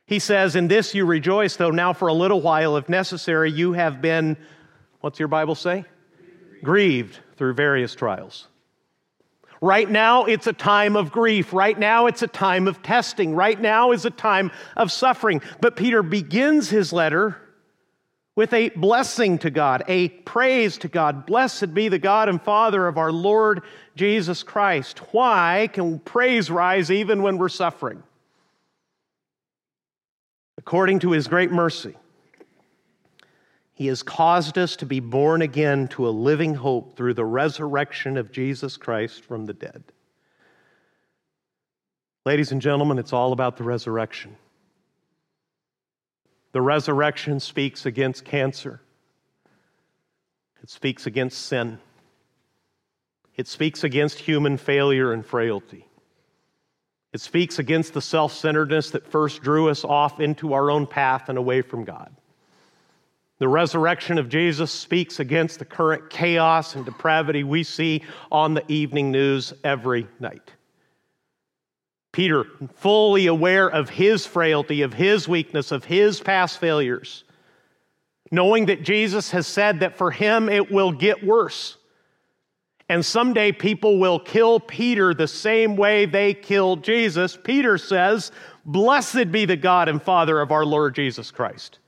he 0.05 0.19
says, 0.19 0.55
In 0.55 0.67
this 0.67 0.95
you 0.95 1.05
rejoice, 1.05 1.55
though 1.55 1.69
now 1.69 1.93
for 1.93 2.07
a 2.07 2.13
little 2.13 2.41
while, 2.41 2.75
if 2.77 2.89
necessary, 2.89 3.51
you 3.51 3.73
have 3.73 4.01
been, 4.01 4.37
what's 5.01 5.19
your 5.19 5.27
Bible 5.27 5.55
say? 5.55 5.85
Grieved, 6.17 6.63
Grieved 6.63 7.19
through 7.37 7.53
various 7.53 7.93
trials. 7.93 8.48
Right 9.61 9.89
now, 9.89 10.25
it's 10.25 10.47
a 10.47 10.53
time 10.53 10.95
of 10.95 11.11
grief. 11.11 11.51
Right 11.51 11.77
now, 11.77 12.05
it's 12.05 12.21
a 12.21 12.27
time 12.27 12.67
of 12.67 12.81
testing. 12.81 13.35
Right 13.35 13.59
now 13.59 13.91
is 13.91 14.05
a 14.05 14.09
time 14.09 14.51
of 14.77 14.91
suffering. 14.91 15.41
But 15.59 15.75
Peter 15.75 16.01
begins 16.01 16.69
his 16.69 16.93
letter 16.93 17.37
with 18.37 18.53
a 18.53 18.69
blessing 18.69 19.37
to 19.39 19.49
God, 19.49 19.83
a 19.89 20.07
praise 20.07 20.77
to 20.77 20.87
God. 20.87 21.25
Blessed 21.25 21.73
be 21.73 21.89
the 21.89 21.99
God 21.99 22.29
and 22.29 22.41
Father 22.41 22.87
of 22.87 22.97
our 22.97 23.11
Lord 23.11 23.63
Jesus 23.97 24.43
Christ. 24.43 24.99
Why 25.11 25.67
can 25.73 25.99
praise 25.99 26.49
rise 26.49 26.89
even 26.89 27.21
when 27.21 27.37
we're 27.37 27.49
suffering? 27.49 28.01
According 30.57 30.99
to 30.99 31.11
his 31.11 31.27
great 31.27 31.51
mercy, 31.51 31.95
he 33.79 33.87
has 33.87 34.03
caused 34.03 34.57
us 34.57 34.75
to 34.75 34.85
be 34.85 34.99
born 34.99 35.41
again 35.41 35.87
to 35.87 36.05
a 36.05 36.11
living 36.11 36.53
hope 36.53 36.97
through 36.97 37.13
the 37.13 37.23
resurrection 37.23 38.17
of 38.17 38.29
Jesus 38.29 38.75
Christ 38.75 39.23
from 39.23 39.45
the 39.45 39.53
dead. 39.53 39.85
Ladies 42.25 42.51
and 42.51 42.61
gentlemen, 42.61 42.99
it's 42.99 43.13
all 43.13 43.31
about 43.31 43.55
the 43.55 43.63
resurrection. 43.63 44.35
The 46.51 46.61
resurrection 46.61 47.39
speaks 47.39 47.85
against 47.85 48.25
cancer, 48.25 48.81
it 50.61 50.69
speaks 50.69 51.05
against 51.05 51.45
sin, 51.45 51.79
it 53.37 53.47
speaks 53.47 53.85
against 53.85 54.19
human 54.19 54.57
failure 54.57 55.13
and 55.13 55.25
frailty. 55.25 55.87
It 57.13 57.21
speaks 57.21 57.59
against 57.59 57.93
the 57.93 58.01
self 58.01 58.33
centeredness 58.33 58.91
that 58.91 59.07
first 59.07 59.41
drew 59.41 59.69
us 59.69 59.85
off 59.85 60.19
into 60.19 60.51
our 60.51 60.69
own 60.69 60.85
path 60.85 61.29
and 61.29 61.37
away 61.37 61.61
from 61.61 61.85
God. 61.85 62.13
The 63.39 63.47
resurrection 63.47 64.17
of 64.17 64.27
Jesus 64.27 64.69
speaks 64.69 65.21
against 65.21 65.59
the 65.59 65.65
current 65.65 66.09
chaos 66.09 66.75
and 66.75 66.83
depravity 66.83 67.43
we 67.43 67.63
see 67.63 68.03
on 68.31 68.53
the 68.53 68.69
evening 68.69 69.11
news 69.11 69.53
every 69.63 70.07
night. 70.19 70.51
Peter, 72.11 72.43
fully 72.75 73.27
aware 73.27 73.67
of 73.69 73.89
his 73.89 74.25
frailty, 74.25 74.81
of 74.81 74.93
his 74.93 75.27
weakness, 75.27 75.71
of 75.71 75.85
his 75.85 76.19
past 76.19 76.59
failures, 76.59 77.23
knowing 78.29 78.65
that 78.65 78.83
Jesus 78.83 79.31
has 79.31 79.47
said 79.47 79.79
that 79.79 79.95
for 79.95 80.11
him 80.11 80.49
it 80.49 80.69
will 80.69 80.91
get 80.91 81.23
worse. 81.25 81.77
And 82.89 83.05
someday 83.05 83.53
people 83.53 83.99
will 83.99 84.19
kill 84.19 84.59
Peter 84.59 85.13
the 85.13 85.27
same 85.27 85.77
way 85.77 86.05
they 86.05 86.33
killed 86.33 86.83
Jesus. 86.83 87.37
Peter 87.41 87.77
says, 87.77 88.33
Blessed 88.65 89.31
be 89.31 89.45
the 89.45 89.55
God 89.55 89.87
and 89.87 90.01
Father 90.01 90.41
of 90.41 90.51
our 90.51 90.65
Lord 90.65 90.95
Jesus 90.95 91.31
Christ 91.31 91.79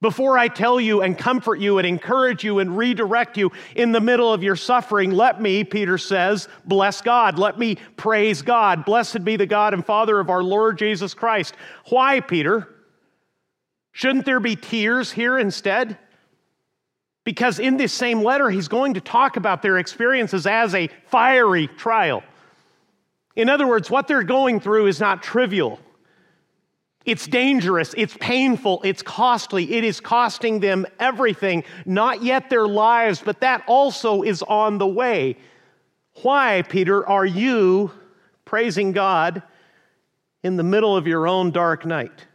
before 0.00 0.38
I 0.38 0.48
tell 0.48 0.80
you 0.80 1.02
and 1.02 1.16
comfort 1.16 1.60
you 1.60 1.78
and 1.78 1.86
encourage 1.86 2.42
you 2.42 2.58
and 2.58 2.76
redirect 2.76 3.36
you 3.36 3.52
in 3.76 3.92
the 3.92 4.00
middle 4.00 4.32
of 4.32 4.42
your 4.42 4.56
suffering, 4.56 5.10
let 5.10 5.40
me, 5.40 5.62
Peter 5.62 5.98
says, 5.98 6.48
bless 6.64 7.02
God. 7.02 7.38
Let 7.38 7.58
me 7.58 7.76
praise 7.96 8.40
God. 8.40 8.84
Blessed 8.84 9.24
be 9.24 9.36
the 9.36 9.46
God 9.46 9.74
and 9.74 9.84
Father 9.84 10.18
of 10.18 10.30
our 10.30 10.42
Lord 10.42 10.78
Jesus 10.78 11.12
Christ. 11.12 11.54
Why, 11.90 12.20
Peter? 12.20 12.68
Shouldn't 13.92 14.24
there 14.24 14.40
be 14.40 14.56
tears 14.56 15.12
here 15.12 15.38
instead? 15.38 15.98
Because 17.24 17.58
in 17.58 17.76
this 17.76 17.92
same 17.92 18.22
letter, 18.22 18.48
he's 18.48 18.68
going 18.68 18.94
to 18.94 19.00
talk 19.00 19.36
about 19.36 19.60
their 19.60 19.78
experiences 19.78 20.46
as 20.46 20.74
a 20.74 20.88
fiery 21.08 21.66
trial. 21.66 22.22
In 23.36 23.50
other 23.50 23.66
words, 23.66 23.90
what 23.90 24.08
they're 24.08 24.22
going 24.22 24.60
through 24.60 24.86
is 24.86 24.98
not 24.98 25.22
trivial. 25.22 25.78
It's 27.06 27.26
dangerous, 27.26 27.94
it's 27.96 28.16
painful, 28.20 28.82
it's 28.84 29.02
costly, 29.02 29.72
it 29.72 29.84
is 29.84 30.00
costing 30.00 30.60
them 30.60 30.86
everything, 30.98 31.64
not 31.86 32.22
yet 32.22 32.50
their 32.50 32.68
lives, 32.68 33.22
but 33.24 33.40
that 33.40 33.64
also 33.66 34.22
is 34.22 34.42
on 34.42 34.76
the 34.76 34.86
way. 34.86 35.38
Why, 36.22 36.62
Peter, 36.68 37.06
are 37.08 37.24
you 37.24 37.90
praising 38.44 38.92
God 38.92 39.42
in 40.42 40.56
the 40.56 40.62
middle 40.62 40.94
of 40.94 41.06
your 41.06 41.26
own 41.26 41.52
dark 41.52 41.86
night? 41.86 42.26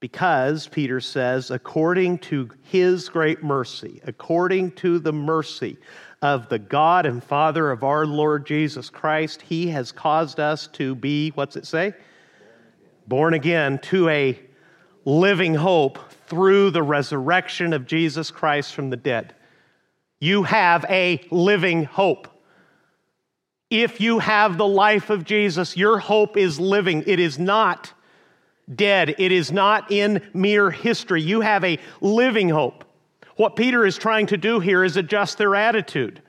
Because, 0.00 0.68
Peter 0.68 1.00
says, 1.00 1.50
according 1.50 2.18
to 2.18 2.50
his 2.64 3.08
great 3.08 3.42
mercy, 3.42 4.00
according 4.06 4.72
to 4.72 4.98
the 4.98 5.12
mercy 5.12 5.78
of 6.20 6.48
the 6.50 6.58
God 6.58 7.06
and 7.06 7.24
Father 7.24 7.70
of 7.70 7.82
our 7.82 8.04
Lord 8.04 8.46
Jesus 8.46 8.90
Christ, 8.90 9.40
he 9.40 9.68
has 9.68 9.90
caused 9.90 10.38
us 10.38 10.66
to 10.74 10.94
be, 10.94 11.30
what's 11.30 11.56
it 11.56 11.66
say? 11.66 11.94
Born 13.08 13.32
again 13.32 13.78
to 13.84 14.10
a 14.10 14.38
living 15.06 15.54
hope 15.54 15.98
through 16.26 16.72
the 16.72 16.82
resurrection 16.82 17.72
of 17.72 17.86
Jesus 17.86 18.30
Christ 18.30 18.74
from 18.74 18.90
the 18.90 18.98
dead. 18.98 19.34
You 20.20 20.42
have 20.42 20.84
a 20.90 21.24
living 21.30 21.84
hope. 21.84 22.28
If 23.70 24.02
you 24.02 24.18
have 24.18 24.58
the 24.58 24.68
life 24.68 25.08
of 25.08 25.24
Jesus, 25.24 25.74
your 25.74 25.98
hope 25.98 26.36
is 26.36 26.60
living. 26.60 27.02
It 27.06 27.18
is 27.18 27.38
not 27.38 27.94
dead. 28.74 29.14
It 29.16 29.32
is 29.32 29.50
not 29.50 29.90
in 29.90 30.20
mere 30.34 30.70
history. 30.70 31.22
You 31.22 31.40
have 31.40 31.64
a 31.64 31.78
living 32.02 32.50
hope. 32.50 32.84
What 33.36 33.56
Peter 33.56 33.86
is 33.86 33.96
trying 33.96 34.26
to 34.26 34.36
do 34.36 34.60
here 34.60 34.84
is 34.84 34.98
adjust 34.98 35.38
their 35.38 35.54
attitude. 35.54 36.20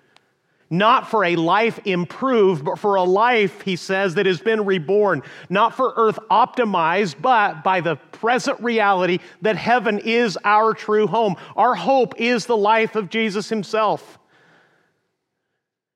Not 0.71 1.09
for 1.09 1.25
a 1.25 1.35
life 1.35 1.79
improved, 1.85 2.63
but 2.63 2.77
for 2.77 2.95
a 2.95 3.03
life, 3.03 3.61
he 3.61 3.75
says, 3.75 4.15
that 4.15 4.27
has 4.27 4.39
been 4.39 4.65
reborn. 4.65 5.23
Not 5.49 5.75
for 5.75 5.93
earth 5.95 6.19
optimized, 6.29 7.15
but 7.19 7.63
by 7.63 7.81
the 7.81 7.95
present 7.95 8.59
reality 8.59 9.19
that 9.41 9.55
heaven 9.55 9.97
is 9.97 10.38
our 10.43 10.75
true 10.75 11.07
home. 11.07 11.38
Our 11.55 11.73
hope 11.73 12.21
is 12.21 12.45
the 12.45 12.57
life 12.57 12.95
of 12.95 13.09
Jesus 13.09 13.49
himself. 13.49 14.19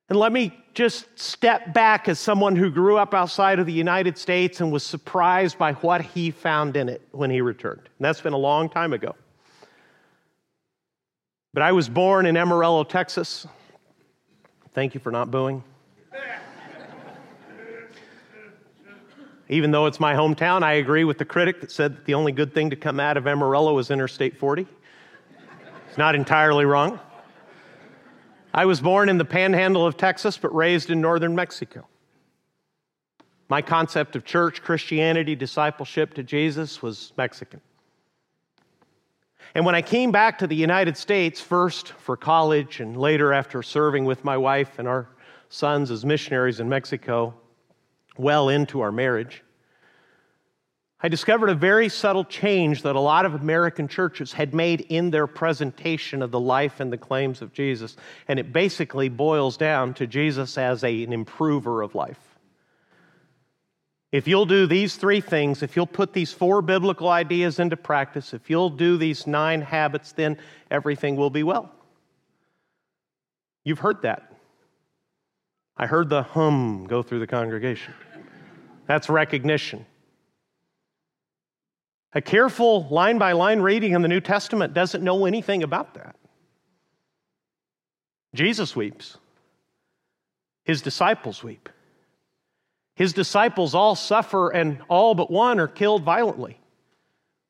And 0.08 0.18
let 0.18 0.32
me 0.32 0.52
just 0.74 1.06
step 1.16 1.72
back 1.72 2.08
as 2.08 2.18
someone 2.18 2.56
who 2.56 2.68
grew 2.68 2.98
up 2.98 3.14
outside 3.14 3.60
of 3.60 3.66
the 3.66 3.72
United 3.72 4.18
States 4.18 4.60
and 4.60 4.72
was 4.72 4.82
surprised 4.82 5.56
by 5.56 5.74
what 5.74 6.00
he 6.00 6.32
found 6.32 6.76
in 6.76 6.88
it 6.88 7.00
when 7.12 7.30
he 7.30 7.40
returned. 7.40 7.80
And 7.80 8.04
that's 8.04 8.20
been 8.20 8.32
a 8.32 8.38
long 8.38 8.68
time 8.68 8.92
ago. 8.92 9.14
But 11.52 11.62
I 11.62 11.70
was 11.70 11.88
born 11.88 12.26
in 12.26 12.36
Amarillo, 12.36 12.82
Texas. 12.82 13.46
Thank 14.74 14.94
you 14.94 15.00
for 15.00 15.12
not 15.12 15.30
booing. 15.30 15.62
Even 19.48 19.70
though 19.70 19.86
it's 19.86 20.00
my 20.00 20.14
hometown, 20.14 20.62
I 20.62 20.74
agree 20.74 21.04
with 21.04 21.18
the 21.18 21.24
critic 21.24 21.60
that 21.60 21.70
said 21.70 21.96
that 21.96 22.04
the 22.06 22.14
only 22.14 22.32
good 22.32 22.52
thing 22.52 22.70
to 22.70 22.76
come 22.76 22.98
out 22.98 23.16
of 23.16 23.26
Amarillo 23.26 23.78
is 23.78 23.90
Interstate 23.90 24.36
40. 24.36 24.66
It's 25.88 25.98
not 25.98 26.16
entirely 26.16 26.64
wrong. 26.64 26.98
I 28.52 28.64
was 28.64 28.80
born 28.80 29.08
in 29.08 29.18
the 29.18 29.24
panhandle 29.24 29.86
of 29.86 29.96
Texas, 29.96 30.36
but 30.38 30.52
raised 30.54 30.90
in 30.90 31.00
northern 31.00 31.36
Mexico. 31.36 31.86
My 33.48 33.62
concept 33.62 34.16
of 34.16 34.24
church, 34.24 34.62
Christianity, 34.62 35.36
discipleship 35.36 36.14
to 36.14 36.22
Jesus 36.22 36.82
was 36.82 37.12
Mexican. 37.16 37.60
And 39.54 39.64
when 39.64 39.76
I 39.76 39.82
came 39.82 40.10
back 40.10 40.38
to 40.38 40.46
the 40.48 40.56
United 40.56 40.96
States, 40.96 41.40
first 41.40 41.88
for 41.88 42.16
college 42.16 42.80
and 42.80 42.96
later 42.96 43.32
after 43.32 43.62
serving 43.62 44.04
with 44.04 44.24
my 44.24 44.36
wife 44.36 44.78
and 44.78 44.88
our 44.88 45.08
sons 45.48 45.92
as 45.92 46.04
missionaries 46.04 46.58
in 46.58 46.68
Mexico, 46.68 47.34
well 48.16 48.48
into 48.48 48.80
our 48.80 48.90
marriage, 48.90 49.44
I 51.00 51.08
discovered 51.08 51.50
a 51.50 51.54
very 51.54 51.88
subtle 51.90 52.24
change 52.24 52.82
that 52.82 52.96
a 52.96 53.00
lot 53.00 53.26
of 53.26 53.34
American 53.34 53.88
churches 53.88 54.32
had 54.32 54.54
made 54.54 54.80
in 54.88 55.10
their 55.10 55.26
presentation 55.26 56.22
of 56.22 56.30
the 56.30 56.40
life 56.40 56.80
and 56.80 56.90
the 56.90 56.96
claims 56.96 57.42
of 57.42 57.52
Jesus. 57.52 57.96
And 58.26 58.38
it 58.38 58.54
basically 58.54 59.10
boils 59.10 59.58
down 59.58 59.92
to 59.94 60.06
Jesus 60.06 60.56
as 60.56 60.82
a, 60.82 61.04
an 61.04 61.12
improver 61.12 61.82
of 61.82 61.94
life. 61.94 62.33
If 64.14 64.28
you'll 64.28 64.46
do 64.46 64.68
these 64.68 64.94
three 64.94 65.20
things, 65.20 65.60
if 65.60 65.74
you'll 65.74 65.88
put 65.88 66.12
these 66.12 66.32
four 66.32 66.62
biblical 66.62 67.08
ideas 67.08 67.58
into 67.58 67.76
practice, 67.76 68.32
if 68.32 68.48
you'll 68.48 68.70
do 68.70 68.96
these 68.96 69.26
nine 69.26 69.60
habits, 69.60 70.12
then 70.12 70.38
everything 70.70 71.16
will 71.16 71.30
be 71.30 71.42
well. 71.42 71.72
You've 73.64 73.80
heard 73.80 74.02
that. 74.02 74.32
I 75.76 75.88
heard 75.88 76.10
the 76.10 76.22
hum 76.22 76.86
go 76.86 77.02
through 77.02 77.18
the 77.18 77.26
congregation. 77.26 77.92
That's 78.86 79.08
recognition. 79.08 79.84
A 82.12 82.20
careful 82.20 82.86
line 82.90 83.18
by 83.18 83.32
line 83.32 83.58
reading 83.62 83.94
in 83.94 84.02
the 84.02 84.06
New 84.06 84.20
Testament 84.20 84.74
doesn't 84.74 85.02
know 85.02 85.26
anything 85.26 85.64
about 85.64 85.94
that. 85.94 86.14
Jesus 88.32 88.76
weeps, 88.76 89.16
his 90.62 90.82
disciples 90.82 91.42
weep. 91.42 91.68
His 92.94 93.12
disciples 93.12 93.74
all 93.74 93.96
suffer, 93.96 94.50
and 94.50 94.80
all 94.88 95.14
but 95.14 95.30
one 95.30 95.58
are 95.58 95.68
killed 95.68 96.04
violently. 96.04 96.58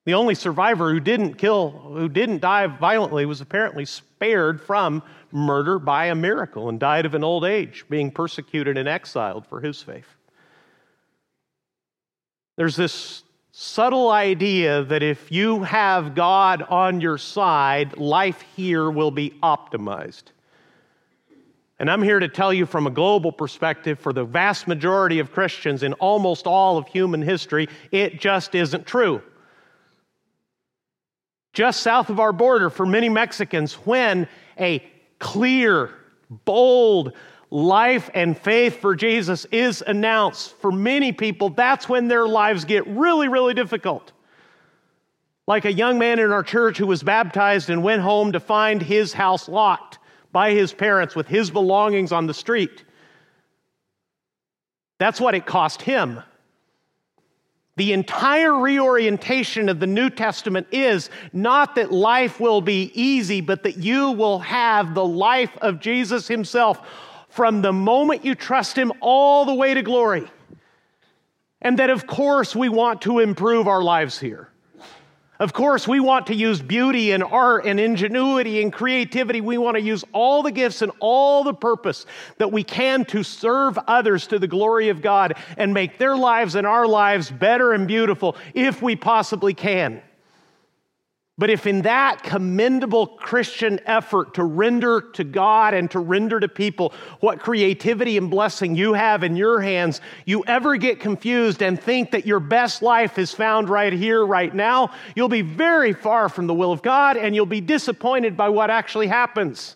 The 0.07 0.15
only 0.15 0.35
survivor 0.35 0.93
who 0.93 1.01
didn't 1.01 1.35
kill, 1.35 1.71
who 1.71 2.09
didn't 2.09 2.41
die 2.41 2.67
violently, 2.67 3.25
was 3.27 3.41
apparently 3.41 3.85
spared 3.85 4.61
from 4.61 5.03
murder 5.33 5.79
by 5.79 6.07
a 6.07 6.15
miracle 6.15 6.69
and 6.69 6.79
died 6.79 7.07
of 7.07 7.15
an 7.15 7.25
old 7.25 7.45
age, 7.45 7.85
being 7.89 8.11
persecuted 8.11 8.77
and 8.77 8.89
exiled 8.89 9.47
for 9.47 9.61
his 9.61 9.83
faith. 9.83 10.07
There's 12.57 12.77
this 12.77 13.25
subtle 13.53 14.11
idea 14.11 14.85
that 14.85 15.03
if 15.03 15.33
you 15.33 15.63
have 15.63 16.15
God 16.15 16.63
on 16.63 17.01
your 17.01 17.19
side, 17.19 17.97
life 17.97 18.43
here 18.57 18.91
will 18.91 19.11
be 19.11 19.31
optimized. 19.43 20.25
And 21.79 21.91
I'm 21.91 22.03
here 22.03 22.21
to 22.21 22.29
tell 22.29 22.53
you 22.53 22.67
from 22.67 22.87
a 22.87 22.91
global 22.91 23.33
perspective, 23.33 23.99
for 23.99 24.13
the 24.13 24.25
vast 24.25 24.69
majority 24.69 25.19
of 25.19 25.33
Christians 25.33 25.83
in 25.83 25.93
almost 25.95 26.47
all 26.47 26.79
of 26.79 26.87
human 26.87 27.21
history, 27.21 27.69
it 27.91 28.21
just 28.21 28.55
isn't 28.55 28.87
true. 28.87 29.23
Just 31.53 31.83
south 31.83 32.11
of 32.11 32.21
our 32.21 32.33
border, 32.33 32.71
for 32.71 32.87
many 32.87 33.09
Mexicans, 33.09 33.75
when 33.75 34.29
a 34.59 34.85
clear, 35.19 35.91
bold, 36.45 37.13
life 37.51 38.11
and 38.15 38.37
faith 38.37 38.81
for 38.81 38.95
Jesus 38.95 39.45
is 39.47 39.83
announced, 39.85 40.57
for 40.59 40.73
many 40.73 41.13
people, 41.13 41.51
that's 41.51 41.89
when 41.89 42.09
their 42.09 42.27
lives 42.27 42.65
get 42.65 42.87
really, 42.87 43.29
really 43.29 43.55
difficult. 43.55 44.13
Like 45.47 45.65
a 45.65 45.73
young 45.73 45.99
man 45.99 46.19
in 46.19 46.33
our 46.33 46.43
church 46.43 46.79
who 46.79 46.87
was 46.87 47.03
baptized 47.03 47.69
and 47.69 47.83
went 47.83 48.03
home 48.03 48.33
to 48.33 48.41
find 48.41 48.81
his 48.81 49.13
house 49.13 49.49
locked 49.49 49.99
by 50.35 50.51
his 50.51 50.75
parents 50.75 51.17
with 51.17 51.27
his 51.27 51.51
belongings 51.51 52.13
on 52.13 52.27
the 52.27 52.35
street. 52.35 52.85
That's 54.99 55.19
what 55.19 55.35
it 55.35 55.47
cost 55.47 55.81
him. 55.81 56.21
The 57.77 57.95
entire 57.95 58.55
reorientation 58.55 59.71
of 59.71 59.81
the 59.81 59.87
New 59.87 60.11
Testament 60.11 60.67
is 60.71 61.09
not 61.33 61.75
that 61.77 61.91
life 61.91 62.39
will 62.39 62.61
be 62.61 62.93
easy, 62.95 63.41
but 63.41 63.63
that 63.63 63.79
you 63.79 64.11
will 64.11 64.41
have 64.41 64.95
the 64.95 65.05
life 65.05 65.57
of 65.63 65.81
Jesus 65.81 66.29
himself 66.29 66.87
from 67.35 67.63
the 67.63 67.73
moment 67.73 68.25
you 68.25 68.37
trust 68.37 68.79
Him 68.79 68.93
all 69.01 69.45
the 69.45 69.55
way 69.55 69.75
to 69.75 69.83
glory. 69.83 70.25
And 71.61 71.81
that, 71.81 71.91
of 71.91 72.07
course, 72.07 72.55
we 72.55 72.69
want 72.69 73.03
to 73.03 73.19
improve 73.19 73.67
our 73.67 73.83
lives 73.83 74.21
here. 74.21 74.51
Of 75.41 75.53
course, 75.53 75.89
we 75.89 75.99
want 75.99 76.29
to 76.29 76.35
use 76.35 76.63
beauty 76.63 77.11
and 77.11 77.25
art 77.25 77.67
and 77.67 77.81
ingenuity 77.81 78.63
and 78.63 78.73
creativity. 78.73 79.41
We 79.41 79.59
want 79.59 79.77
to 79.77 79.83
use 79.83 80.05
all 80.13 80.45
the 80.45 80.53
gifts 80.53 80.81
and 80.81 80.93
all 81.01 81.43
the 81.43 81.53
purpose 81.53 82.07
that 82.39 82.53
we 82.53 82.63
can 82.63 83.05
to 83.07 83.25
serve 83.25 83.77
others 83.89 84.29
to 84.29 84.39
the 84.39 84.47
glory 84.47 84.91
of 84.91 85.03
God 85.03 85.35
and 85.57 85.75
make 85.75 85.99
their 85.99 86.17
lives 86.17 86.55
and 86.55 86.67
our 86.67 86.87
lives 86.87 87.33
better 87.33 87.73
and 87.73 87.89
beautiful 87.89 88.37
if 88.55 88.81
we 88.81 88.95
possibly 88.95 89.55
can. 89.55 90.03
But 91.37 91.51
if 91.51 91.67
in 91.67 91.83
that 91.83 92.23
commendable 92.23 93.09
Christian 93.09 93.81
effort 93.87 94.35
to 94.35 94.45
render 94.45 95.01
to 95.15 95.25
God 95.25 95.75
and 95.75 95.91
to 95.91 95.99
render 95.99 96.39
to 96.39 96.47
people 96.47 96.95
what 97.19 97.41
creativity 97.41 98.17
and 98.17 98.31
blessing 98.31 98.77
you 98.77 98.93
have 98.93 99.25
in 99.25 99.35
your 99.35 99.61
hands, 99.61 100.01
you 100.27 100.45
ever 100.47 100.77
get 100.77 101.01
confused 101.01 101.61
and 101.61 101.81
think 101.81 102.13
that 102.13 102.25
your 102.25 102.39
best 102.39 102.83
life 102.83 103.19
is 103.19 103.33
found 103.33 103.69
right 103.69 103.93
here, 103.93 104.25
right 104.25 104.55
now, 104.55 104.93
you'll 105.17 105.29
be 105.29 105.43
very 105.43 105.93
far 105.93 106.29
from 106.29 106.47
the 106.47 106.55
will 106.55 106.71
of 106.71 106.83
God 106.83 107.17
and 107.17 107.35
you'll 107.35 107.47
be 107.47 107.61
disappointed 107.61 108.37
by 108.37 108.49
what 108.49 108.71
actually 108.71 109.09
happens. 109.09 109.75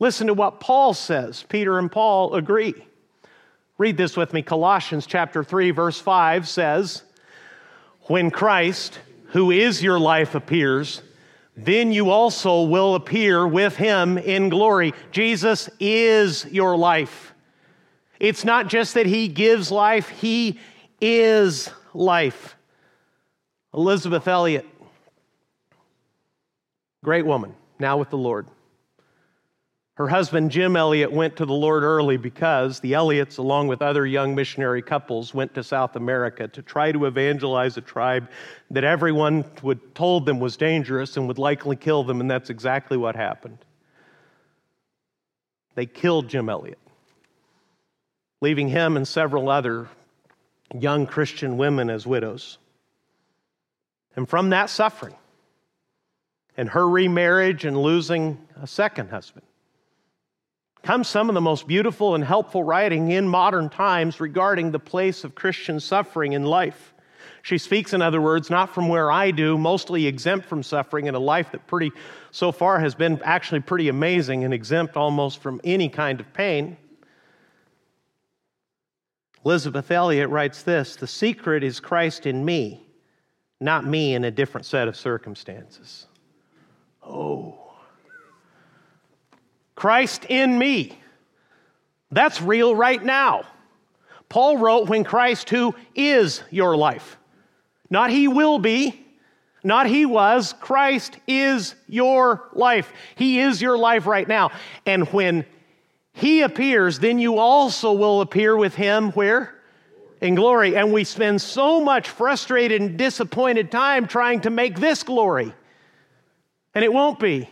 Listen 0.00 0.26
to 0.26 0.34
what 0.34 0.58
Paul 0.58 0.92
says. 0.92 1.44
Peter 1.48 1.78
and 1.78 1.90
Paul 1.90 2.34
agree. 2.34 2.74
Read 3.78 3.96
this 3.96 4.16
with 4.16 4.32
me. 4.32 4.42
Colossians 4.42 5.06
chapter 5.06 5.44
3 5.44 5.70
verse 5.70 6.00
5 6.00 6.48
says, 6.48 7.04
"When 8.08 8.32
Christ 8.32 8.98
who 9.32 9.50
is 9.50 9.82
your 9.82 9.98
life, 9.98 10.34
appears, 10.34 11.02
then 11.56 11.90
you 11.92 12.10
also 12.10 12.62
will 12.62 12.94
appear 12.94 13.46
with 13.46 13.76
him 13.76 14.18
in 14.18 14.48
glory. 14.48 14.94
Jesus 15.10 15.68
is 15.80 16.46
your 16.46 16.76
life. 16.76 17.34
It's 18.20 18.44
not 18.44 18.68
just 18.68 18.94
that 18.94 19.06
he 19.06 19.28
gives 19.28 19.70
life, 19.70 20.08
he 20.08 20.60
is 21.00 21.70
life. 21.94 22.56
Elisabeth 23.74 24.28
Elliot, 24.28 24.66
great 27.02 27.24
woman, 27.24 27.54
now 27.78 27.96
with 27.96 28.10
the 28.10 28.18
Lord. 28.18 28.46
Her 29.94 30.08
husband, 30.08 30.50
Jim 30.50 30.74
Elliot, 30.74 31.12
went 31.12 31.36
to 31.36 31.44
the 31.44 31.52
Lord 31.52 31.82
early 31.82 32.16
because 32.16 32.80
the 32.80 32.94
Elliots, 32.94 33.36
along 33.36 33.68
with 33.68 33.82
other 33.82 34.06
young 34.06 34.34
missionary 34.34 34.80
couples, 34.80 35.34
went 35.34 35.52
to 35.54 35.62
South 35.62 35.96
America 35.96 36.48
to 36.48 36.62
try 36.62 36.92
to 36.92 37.04
evangelize 37.04 37.76
a 37.76 37.82
tribe 37.82 38.30
that 38.70 38.84
everyone 38.84 39.44
would, 39.62 39.94
told 39.94 40.24
them 40.24 40.40
was 40.40 40.56
dangerous 40.56 41.18
and 41.18 41.28
would 41.28 41.38
likely 41.38 41.76
kill 41.76 42.04
them, 42.04 42.22
and 42.22 42.30
that's 42.30 42.48
exactly 42.48 42.96
what 42.96 43.16
happened. 43.16 43.58
They 45.74 45.84
killed 45.84 46.28
Jim 46.28 46.48
Elliot, 46.48 46.78
leaving 48.40 48.68
him 48.68 48.96
and 48.96 49.06
several 49.06 49.50
other 49.50 49.88
young 50.78 51.06
Christian 51.06 51.58
women 51.58 51.90
as 51.90 52.06
widows. 52.06 52.56
And 54.16 54.26
from 54.26 54.50
that 54.50 54.70
suffering, 54.70 55.16
and 56.56 56.70
her 56.70 56.88
remarriage 56.88 57.66
and 57.66 57.76
losing 57.76 58.38
a 58.60 58.66
second 58.66 59.10
husband, 59.10 59.44
comes 60.82 61.08
some 61.08 61.28
of 61.28 61.34
the 61.34 61.40
most 61.40 61.66
beautiful 61.68 62.14
and 62.14 62.24
helpful 62.24 62.64
writing 62.64 63.10
in 63.10 63.28
modern 63.28 63.68
times 63.68 64.20
regarding 64.20 64.72
the 64.72 64.78
place 64.78 65.22
of 65.22 65.34
Christian 65.34 65.78
suffering 65.78 66.32
in 66.32 66.44
life. 66.44 66.92
She 67.42 67.58
speaks, 67.58 67.92
in 67.92 68.02
other 68.02 68.20
words, 68.20 68.50
not 68.50 68.72
from 68.72 68.88
where 68.88 69.10
I 69.10 69.30
do, 69.30 69.58
mostly 69.58 70.06
exempt 70.06 70.46
from 70.46 70.62
suffering 70.62 71.06
in 71.06 71.14
a 71.14 71.20
life 71.20 71.52
that 71.52 71.66
pretty 71.66 71.90
so 72.30 72.52
far 72.52 72.80
has 72.80 72.94
been 72.94 73.20
actually 73.24 73.60
pretty 73.60 73.88
amazing 73.88 74.44
and 74.44 74.54
exempt 74.54 74.96
almost 74.96 75.38
from 75.38 75.60
any 75.64 75.88
kind 75.88 76.20
of 76.20 76.32
pain. 76.32 76.76
Elisabeth 79.44 79.90
Elliot 79.90 80.30
writes 80.30 80.62
this 80.62 80.96
The 80.96 81.06
secret 81.06 81.64
is 81.64 81.80
Christ 81.80 82.26
in 82.26 82.44
me, 82.44 82.86
not 83.60 83.84
me 83.84 84.14
in 84.14 84.24
a 84.24 84.30
different 84.30 84.66
set 84.66 84.86
of 84.88 84.96
circumstances. 84.96 86.06
Oh. 87.02 87.61
Christ 89.82 90.26
in 90.28 90.56
me. 90.56 90.96
That's 92.12 92.40
real 92.40 92.72
right 92.72 93.02
now. 93.02 93.42
Paul 94.28 94.58
wrote, 94.58 94.88
When 94.88 95.02
Christ, 95.02 95.50
who 95.50 95.74
is 95.96 96.40
your 96.52 96.76
life, 96.76 97.18
not 97.90 98.10
he 98.10 98.28
will 98.28 98.60
be, 98.60 99.04
not 99.64 99.88
he 99.88 100.06
was, 100.06 100.52
Christ 100.60 101.18
is 101.26 101.74
your 101.88 102.48
life. 102.52 102.92
He 103.16 103.40
is 103.40 103.60
your 103.60 103.76
life 103.76 104.06
right 104.06 104.28
now. 104.28 104.52
And 104.86 105.08
when 105.08 105.44
he 106.12 106.42
appears, 106.42 107.00
then 107.00 107.18
you 107.18 107.38
also 107.38 107.92
will 107.92 108.20
appear 108.20 108.56
with 108.56 108.76
him 108.76 109.10
where? 109.10 109.52
In 110.20 110.36
glory. 110.36 110.76
And 110.76 110.92
we 110.92 111.02
spend 111.02 111.42
so 111.42 111.80
much 111.80 112.08
frustrated 112.08 112.80
and 112.80 112.96
disappointed 112.96 113.72
time 113.72 114.06
trying 114.06 114.42
to 114.42 114.50
make 114.50 114.78
this 114.78 115.02
glory. 115.02 115.52
And 116.72 116.84
it 116.84 116.92
won't 116.92 117.18
be 117.18 117.48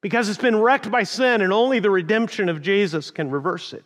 because 0.00 0.28
it's 0.28 0.38
been 0.38 0.56
wrecked 0.56 0.90
by 0.90 1.02
sin 1.02 1.42
and 1.42 1.52
only 1.52 1.78
the 1.78 1.90
redemption 1.90 2.48
of 2.48 2.62
Jesus 2.62 3.10
can 3.10 3.30
reverse 3.30 3.72
it. 3.72 3.84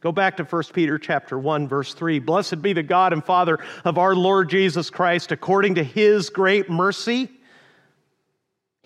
Go 0.00 0.12
back 0.12 0.36
to 0.36 0.44
1 0.44 0.62
Peter 0.72 0.98
chapter 0.98 1.38
1 1.38 1.68
verse 1.68 1.94
3. 1.94 2.18
Blessed 2.20 2.62
be 2.62 2.72
the 2.72 2.82
God 2.82 3.12
and 3.12 3.24
Father 3.24 3.58
of 3.84 3.98
our 3.98 4.14
Lord 4.14 4.48
Jesus 4.48 4.90
Christ 4.90 5.32
according 5.32 5.74
to 5.76 5.82
his 5.82 6.30
great 6.30 6.70
mercy 6.70 7.28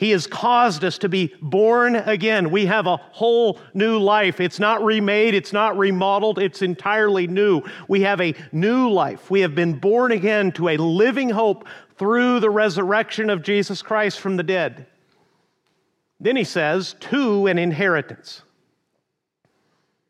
he 0.02 0.10
has 0.10 0.26
caused 0.26 0.82
us 0.84 0.98
to 0.98 1.08
be 1.08 1.32
born 1.40 1.94
again. 1.94 2.50
We 2.50 2.66
have 2.66 2.88
a 2.88 2.96
whole 2.96 3.60
new 3.72 3.98
life. 3.98 4.40
It's 4.40 4.58
not 4.58 4.84
remade, 4.84 5.32
it's 5.32 5.52
not 5.52 5.78
remodeled, 5.78 6.40
it's 6.40 6.60
entirely 6.60 7.28
new. 7.28 7.62
We 7.86 8.00
have 8.00 8.20
a 8.20 8.34
new 8.50 8.90
life. 8.90 9.30
We 9.30 9.42
have 9.42 9.54
been 9.54 9.74
born 9.74 10.10
again 10.10 10.50
to 10.52 10.70
a 10.70 10.76
living 10.76 11.30
hope 11.30 11.68
through 11.98 12.40
the 12.40 12.50
resurrection 12.50 13.30
of 13.30 13.42
Jesus 13.42 13.80
Christ 13.80 14.18
from 14.18 14.36
the 14.36 14.42
dead. 14.42 14.86
Then 16.22 16.36
he 16.36 16.44
says, 16.44 16.94
to 17.00 17.48
an 17.48 17.58
inheritance. 17.58 18.42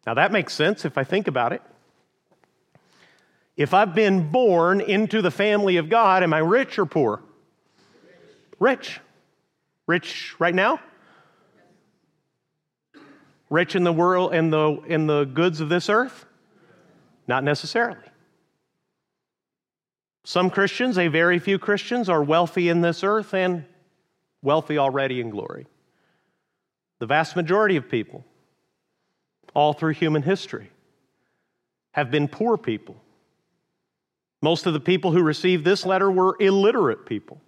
Now 0.07 0.13
that 0.15 0.31
makes 0.31 0.53
sense 0.53 0.85
if 0.85 0.99
I 0.99 1.05
think 1.05 1.27
about 1.27 1.55
it. 1.55 1.63
If 3.57 3.73
I've 3.73 3.95
been 3.95 4.31
born 4.31 4.83
into 4.83 5.23
the 5.23 5.31
family 5.31 5.79
of 5.79 5.89
God, 5.89 6.23
am 6.23 6.35
I 6.35 6.39
rich 6.39 6.79
or 6.79 6.85
poor? 6.85 7.23
Rich. 8.59 9.01
Rich 9.87 10.39
right 10.39 10.55
now? 10.55 10.81
Rich 13.49 13.75
in 13.75 13.83
the 13.83 13.93
world 13.93 14.35
in 14.35 14.51
the 14.51 14.83
in 14.87 15.07
the 15.07 15.25
goods 15.25 15.61
of 15.61 15.71
this 15.71 15.89
earth? 15.89 16.27
Not 17.27 17.43
necessarily. 17.43 17.99
Some 20.25 20.51
Christians, 20.51 20.99
a 20.99 21.09
very 21.09 21.39
few 21.39 21.59
Christians, 21.59 22.11
are 22.11 22.23
wealthy 22.23 22.69
in 22.69 22.83
this 22.83 23.03
earth 23.03 23.33
and 23.33 23.65
wealthy 24.43 24.77
already 24.77 25.21
in 25.21 25.31
glory. 25.31 25.67
The 27.03 27.07
vast 27.07 27.35
majority 27.35 27.75
of 27.75 27.89
people, 27.89 28.25
all 29.55 29.73
through 29.73 29.95
human 29.95 30.23
history, 30.23 30.71
have 31.91 32.13
been 32.13 32.29
poor 32.29 32.57
people. 32.57 32.95
Most 34.41 34.67
of 34.67 34.73
the 34.73 34.79
people 34.79 35.11
who 35.11 35.21
received 35.21 35.65
this 35.65 35.85
letter 35.85 36.09
were 36.09 36.37
illiterate 36.39 37.05
people. 37.05 37.41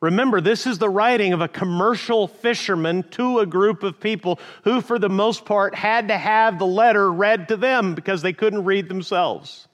Remember, 0.00 0.40
this 0.40 0.68
is 0.68 0.78
the 0.78 0.88
writing 0.88 1.32
of 1.32 1.40
a 1.40 1.48
commercial 1.48 2.28
fisherman 2.28 3.02
to 3.10 3.40
a 3.40 3.46
group 3.46 3.82
of 3.82 3.98
people 3.98 4.38
who, 4.62 4.80
for 4.80 5.00
the 5.00 5.08
most 5.08 5.44
part, 5.44 5.74
had 5.74 6.06
to 6.06 6.16
have 6.16 6.60
the 6.60 6.64
letter 6.64 7.10
read 7.10 7.48
to 7.48 7.56
them 7.56 7.96
because 7.96 8.22
they 8.22 8.32
couldn't 8.32 8.64
read 8.64 8.88
themselves. 8.88 9.66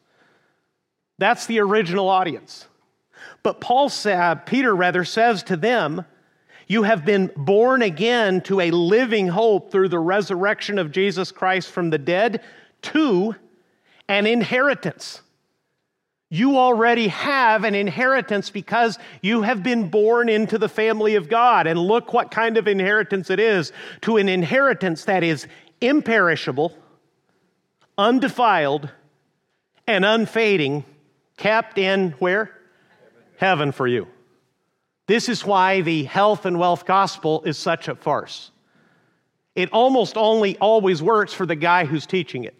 That's 1.18 1.44
the 1.44 1.60
original 1.60 2.08
audience. 2.08 2.66
But 3.42 3.60
Paul 3.60 3.90
said, 3.90 4.46
Peter 4.46 4.74
rather 4.74 5.04
says 5.04 5.42
to 5.42 5.58
them, 5.58 6.06
You 6.70 6.85
have 6.85 7.04
been 7.04 7.30
born 7.37 7.83
again 7.83 8.40
to 8.42 8.61
a 8.61 8.70
living 8.70 9.28
hope 9.28 9.70
through 9.70 9.88
the 9.88 9.98
resurrection 9.98 10.78
of 10.78 10.92
Jesus 10.92 11.33
Christ 11.33 11.70
from 11.70 11.90
the 11.90 11.98
dead 11.98 12.42
to 12.83 13.35
an 14.09 14.26
inheritance 14.26 15.20
you 16.33 16.56
already 16.59 17.09
have 17.09 17.64
an 17.64 17.74
inheritance 17.74 18.50
because 18.50 18.98
you 19.20 19.42
have 19.42 19.64
been 19.64 19.90
born 19.90 20.28
into 20.28 20.59
the 20.59 20.68
family 20.68 21.16
of 21.16 21.28
God. 21.28 21.66
And 21.66 21.78
look 21.78 22.12
what 22.12 22.30
kind 22.30 22.56
of 22.56 22.68
inheritance 22.68 23.30
it 23.30 23.40
is 23.40 23.72
to 24.02 24.16
an 24.16 24.28
inheritance 24.28 25.04
that 25.06 25.24
is 25.24 25.48
imperishable, 25.80 26.76
undefiled, 27.98 28.88
and 29.88 30.04
unfading, 30.04 30.85
kept 31.37 31.78
in 31.78 32.12
where? 32.20 32.44
Heaven, 32.44 33.22
Heaven 33.38 33.72
for 33.72 33.88
you. 33.88 34.06
This 35.10 35.28
is 35.28 35.44
why 35.44 35.80
the 35.80 36.04
health 36.04 36.46
and 36.46 36.56
wealth 36.56 36.86
gospel 36.86 37.42
is 37.42 37.58
such 37.58 37.88
a 37.88 37.96
farce. 37.96 38.52
It 39.56 39.68
almost 39.72 40.16
only 40.16 40.56
always 40.58 41.02
works 41.02 41.32
for 41.32 41.46
the 41.46 41.56
guy 41.56 41.84
who's 41.84 42.06
teaching 42.06 42.44
it. 42.44 42.54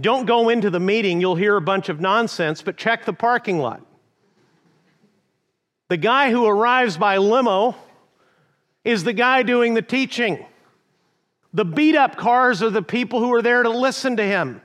Don't 0.00 0.24
go 0.24 0.48
into 0.48 0.70
the 0.70 0.80
meeting, 0.80 1.20
you'll 1.20 1.36
hear 1.36 1.54
a 1.54 1.60
bunch 1.60 1.90
of 1.90 2.00
nonsense, 2.00 2.62
but 2.62 2.78
check 2.78 3.04
the 3.04 3.12
parking 3.12 3.58
lot. 3.58 3.82
The 5.90 5.98
guy 5.98 6.30
who 6.30 6.46
arrives 6.46 6.96
by 6.96 7.18
limo 7.18 7.76
is 8.84 9.04
the 9.04 9.12
guy 9.12 9.42
doing 9.42 9.74
the 9.74 9.82
teaching. 9.82 10.46
The 11.52 11.66
beat 11.66 11.94
up 11.94 12.16
cars 12.16 12.62
are 12.62 12.70
the 12.70 12.80
people 12.80 13.20
who 13.20 13.34
are 13.34 13.42
there 13.42 13.64
to 13.64 13.68
listen 13.68 14.16
to 14.16 14.24
him 14.24 14.62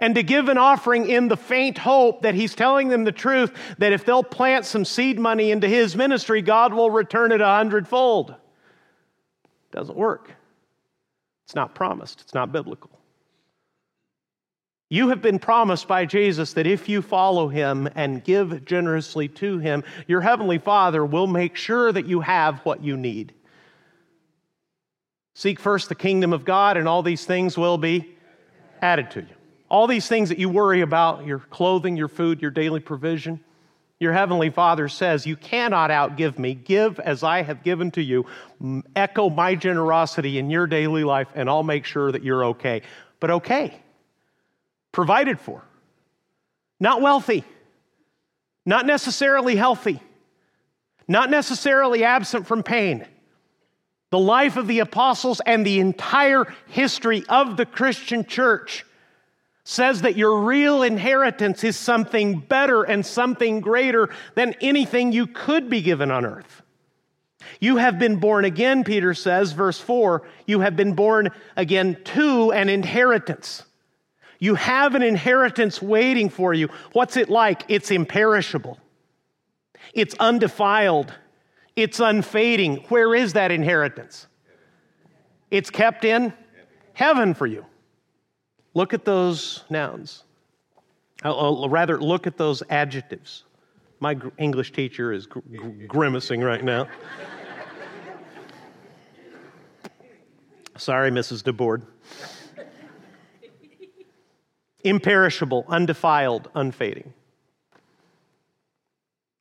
and 0.00 0.14
to 0.14 0.22
give 0.22 0.48
an 0.48 0.58
offering 0.58 1.08
in 1.08 1.28
the 1.28 1.36
faint 1.36 1.78
hope 1.78 2.22
that 2.22 2.34
he's 2.34 2.54
telling 2.54 2.88
them 2.88 3.04
the 3.04 3.12
truth 3.12 3.52
that 3.78 3.92
if 3.92 4.04
they'll 4.04 4.24
plant 4.24 4.64
some 4.64 4.84
seed 4.84 5.18
money 5.18 5.50
into 5.50 5.68
his 5.68 5.94
ministry, 5.94 6.42
God 6.42 6.72
will 6.72 6.90
return 6.90 7.32
it 7.32 7.40
a 7.40 7.46
hundredfold. 7.46 8.34
Doesn't 9.70 9.96
work. 9.96 10.32
It's 11.44 11.54
not 11.54 11.74
promised, 11.74 12.20
it's 12.22 12.34
not 12.34 12.52
biblical. 12.52 12.90
You 14.92 15.10
have 15.10 15.22
been 15.22 15.38
promised 15.38 15.86
by 15.86 16.04
Jesus 16.04 16.52
that 16.54 16.66
if 16.66 16.88
you 16.88 17.00
follow 17.00 17.46
him 17.46 17.88
and 17.94 18.24
give 18.24 18.64
generously 18.64 19.28
to 19.28 19.58
him, 19.58 19.84
your 20.08 20.20
heavenly 20.20 20.58
Father 20.58 21.06
will 21.06 21.28
make 21.28 21.54
sure 21.54 21.92
that 21.92 22.06
you 22.06 22.20
have 22.20 22.58
what 22.60 22.82
you 22.82 22.96
need. 22.96 23.32
Seek 25.34 25.60
first 25.60 25.88
the 25.88 25.94
kingdom 25.94 26.32
of 26.32 26.44
God, 26.44 26.76
and 26.76 26.88
all 26.88 27.04
these 27.04 27.24
things 27.24 27.56
will 27.56 27.78
be 27.78 28.16
added 28.82 29.12
to 29.12 29.20
you. 29.20 29.39
All 29.70 29.86
these 29.86 30.06
things 30.06 30.28
that 30.28 30.38
you 30.38 30.50
worry 30.50 30.82
about 30.82 31.24
your 31.24 31.38
clothing, 31.38 31.96
your 31.96 32.08
food, 32.08 32.42
your 32.42 32.50
daily 32.50 32.80
provision 32.80 33.40
your 34.00 34.14
heavenly 34.14 34.48
Father 34.48 34.88
says, 34.88 35.26
You 35.26 35.36
cannot 35.36 35.90
outgive 35.90 36.38
me. 36.38 36.54
Give 36.54 36.98
as 36.98 37.22
I 37.22 37.42
have 37.42 37.62
given 37.62 37.90
to 37.92 38.02
you. 38.02 38.24
Echo 38.96 39.28
my 39.28 39.54
generosity 39.54 40.38
in 40.38 40.48
your 40.48 40.66
daily 40.66 41.04
life, 41.04 41.28
and 41.34 41.48
I'll 41.50 41.62
make 41.62 41.84
sure 41.84 42.10
that 42.10 42.24
you're 42.24 42.46
okay. 42.46 42.82
But 43.20 43.30
okay 43.30 43.78
provided 44.92 45.38
for, 45.38 45.62
not 46.80 47.00
wealthy, 47.00 47.44
not 48.66 48.86
necessarily 48.86 49.54
healthy, 49.54 50.00
not 51.06 51.30
necessarily 51.30 52.02
absent 52.02 52.44
from 52.46 52.64
pain. 52.64 53.06
The 54.10 54.18
life 54.18 54.56
of 54.56 54.66
the 54.66 54.80
apostles 54.80 55.40
and 55.46 55.64
the 55.64 55.78
entire 55.78 56.52
history 56.66 57.22
of 57.28 57.56
the 57.56 57.66
Christian 57.66 58.24
church 58.24 58.84
says 59.64 60.02
that 60.02 60.16
your 60.16 60.40
real 60.40 60.82
inheritance 60.82 61.64
is 61.64 61.76
something 61.76 62.38
better 62.38 62.82
and 62.82 63.04
something 63.04 63.60
greater 63.60 64.08
than 64.34 64.54
anything 64.60 65.12
you 65.12 65.26
could 65.26 65.68
be 65.68 65.82
given 65.82 66.10
on 66.10 66.24
earth. 66.24 66.62
You 67.60 67.76
have 67.76 67.98
been 67.98 68.16
born 68.16 68.44
again, 68.44 68.84
Peter 68.84 69.14
says, 69.14 69.52
verse 69.52 69.78
4. 69.78 70.22
You 70.46 70.60
have 70.60 70.76
been 70.76 70.94
born 70.94 71.30
again 71.56 71.96
to 72.04 72.52
an 72.52 72.68
inheritance. 72.68 73.64
You 74.38 74.54
have 74.54 74.94
an 74.94 75.02
inheritance 75.02 75.82
waiting 75.82 76.30
for 76.30 76.54
you. 76.54 76.68
What's 76.92 77.16
it 77.16 77.28
like? 77.28 77.64
It's 77.68 77.90
imperishable, 77.90 78.78
it's 79.92 80.14
undefiled, 80.18 81.12
it's 81.76 82.00
unfading. 82.00 82.76
Where 82.88 83.14
is 83.14 83.34
that 83.34 83.50
inheritance? 83.50 84.26
It's 85.50 85.68
kept 85.68 86.04
in 86.04 86.32
heaven 86.94 87.34
for 87.34 87.46
you. 87.46 87.66
Look 88.74 88.94
at 88.94 89.04
those 89.04 89.64
nouns. 89.68 90.24
I'll, 91.22 91.68
rather, 91.68 92.00
look 92.00 92.26
at 92.26 92.36
those 92.36 92.62
adjectives. 92.70 93.44
My 93.98 94.16
English 94.38 94.72
teacher 94.72 95.12
is 95.12 95.26
gr- 95.26 95.40
grimacing 95.86 96.40
right 96.40 96.64
now. 96.64 96.88
Sorry, 100.76 101.10
Mrs. 101.10 101.42
DeBoard. 101.42 101.82
Imperishable, 104.82 105.66
undefiled, 105.68 106.48
unfading. 106.54 107.12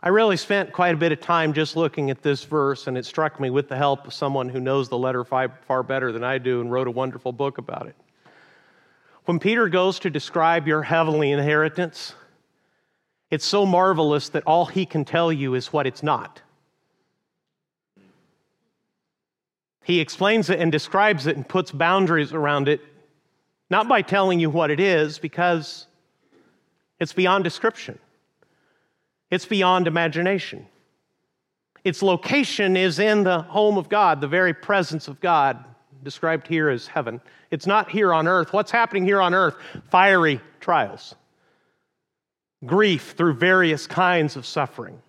I 0.02 0.10
really 0.10 0.36
spent 0.36 0.74
quite 0.74 0.96
a 0.96 0.98
bit 0.98 1.14
of 1.14 1.22
time 1.22 1.54
just 1.54 1.78
looking 1.78 2.10
at 2.10 2.22
this 2.22 2.44
verse, 2.44 2.88
and 2.88 2.98
it 2.98 3.06
struck 3.06 3.40
me 3.40 3.50
with 3.50 3.70
the 3.70 3.78
help 3.78 4.06
of 4.06 4.14
someone 4.14 4.50
who 4.50 4.60
knows 4.60 4.90
the 4.90 4.98
letter 4.98 5.24
far 5.24 5.84
better 5.84 6.12
than 6.12 6.26
I 6.26 6.40
do 6.40 6.60
and 6.60 6.70
wrote 6.70 6.88
a 6.88 6.92
wonderful 6.92 7.32
book 7.32 7.58
about 7.58 7.88
it. 7.88 7.96
When 9.30 9.38
Peter 9.38 9.70
goes 9.70 10.00
to 10.00 10.10
describe 10.10 10.68
your 10.68 10.82
heavenly 10.82 11.32
inheritance, 11.32 12.16
it's 13.30 13.46
so 13.46 13.64
marvelous 13.64 14.30
that 14.30 14.42
all 14.48 14.66
he 14.66 14.88
can 14.88 15.06
tell 15.06 15.32
you 15.32 15.54
is 15.54 15.72
what 15.72 15.86
it's 15.86 16.02
not. 16.02 16.42
He 19.84 20.00
explains 20.00 20.50
it 20.50 20.60
and 20.60 20.72
describes 20.72 21.28
it 21.28 21.36
and 21.36 21.48
puts 21.48 21.70
boundaries 21.70 22.34
around 22.34 22.68
it, 22.68 22.82
not 23.70 23.88
by 23.88 24.02
telling 24.02 24.40
you 24.40 24.50
what 24.50 24.72
it 24.72 24.80
is, 24.80 25.20
because 25.20 25.86
it's 27.00 27.14
beyond 27.14 27.44
description, 27.44 28.00
it's 29.30 29.46
beyond 29.46 29.86
imagination. 29.86 30.66
Its 31.84 32.02
location 32.02 32.76
is 32.76 32.98
in 32.98 33.26
the 33.26 33.44
home 33.44 33.78
of 33.78 33.90
God, 33.90 34.22
the 34.22 34.28
very 34.28 34.56
presence 34.56 35.08
of 35.08 35.22
God, 35.22 35.64
described 36.04 36.48
here 36.48 36.70
as 36.70 36.88
heaven. 36.88 37.22
It's 37.52 37.68
not 37.68 37.90
here 37.90 38.14
on 38.14 38.28
earth. 38.28 38.54
What's 38.54 38.72
happening 38.72 39.06
here 39.06 39.22
on 39.22 39.34
earth? 39.34 39.56
Fiery 39.90 40.42
trials, 40.60 41.16
grief 42.66 43.14
through 43.18 43.34
various 43.34 43.88
kinds 43.88 44.36
of 44.36 44.46
suffering 44.46 45.02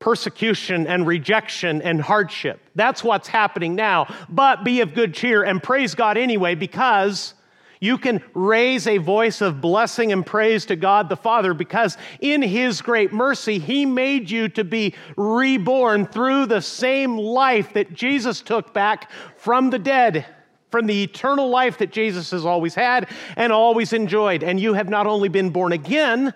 persecution 0.00 0.86
and 0.86 1.06
rejection 1.06 1.82
and 1.82 2.00
hardship. 2.00 2.60
That's 2.74 3.02
what's 3.02 3.28
happening 3.28 3.74
now. 3.74 4.14
But 4.28 4.64
be 4.64 4.80
of 4.80 4.94
good 4.94 5.14
cheer 5.14 5.42
and 5.42 5.62
praise 5.62 5.94
God 5.94 6.16
anyway 6.16 6.54
because 6.54 7.34
you 7.80 7.98
can 7.98 8.22
raise 8.34 8.86
a 8.86 8.98
voice 8.98 9.40
of 9.40 9.60
blessing 9.60 10.12
and 10.12 10.24
praise 10.24 10.66
to 10.66 10.76
God 10.76 11.08
the 11.08 11.16
Father 11.16 11.54
because 11.54 11.96
in 12.20 12.42
His 12.42 12.82
great 12.82 13.12
mercy, 13.12 13.58
He 13.58 13.86
made 13.86 14.30
you 14.30 14.48
to 14.50 14.64
be 14.64 14.94
reborn 15.16 16.06
through 16.06 16.46
the 16.46 16.62
same 16.62 17.16
life 17.16 17.72
that 17.74 17.92
Jesus 17.92 18.40
took 18.40 18.74
back 18.74 19.10
from 19.36 19.70
the 19.70 19.78
dead. 19.78 20.26
From 20.70 20.84
the 20.84 21.02
eternal 21.02 21.48
life 21.48 21.78
that 21.78 21.90
Jesus 21.90 22.30
has 22.32 22.44
always 22.44 22.74
had 22.74 23.08
and 23.36 23.54
always 23.54 23.94
enjoyed. 23.94 24.42
And 24.42 24.60
you 24.60 24.74
have 24.74 24.90
not 24.90 25.06
only 25.06 25.30
been 25.30 25.48
born 25.48 25.72
again, 25.72 26.34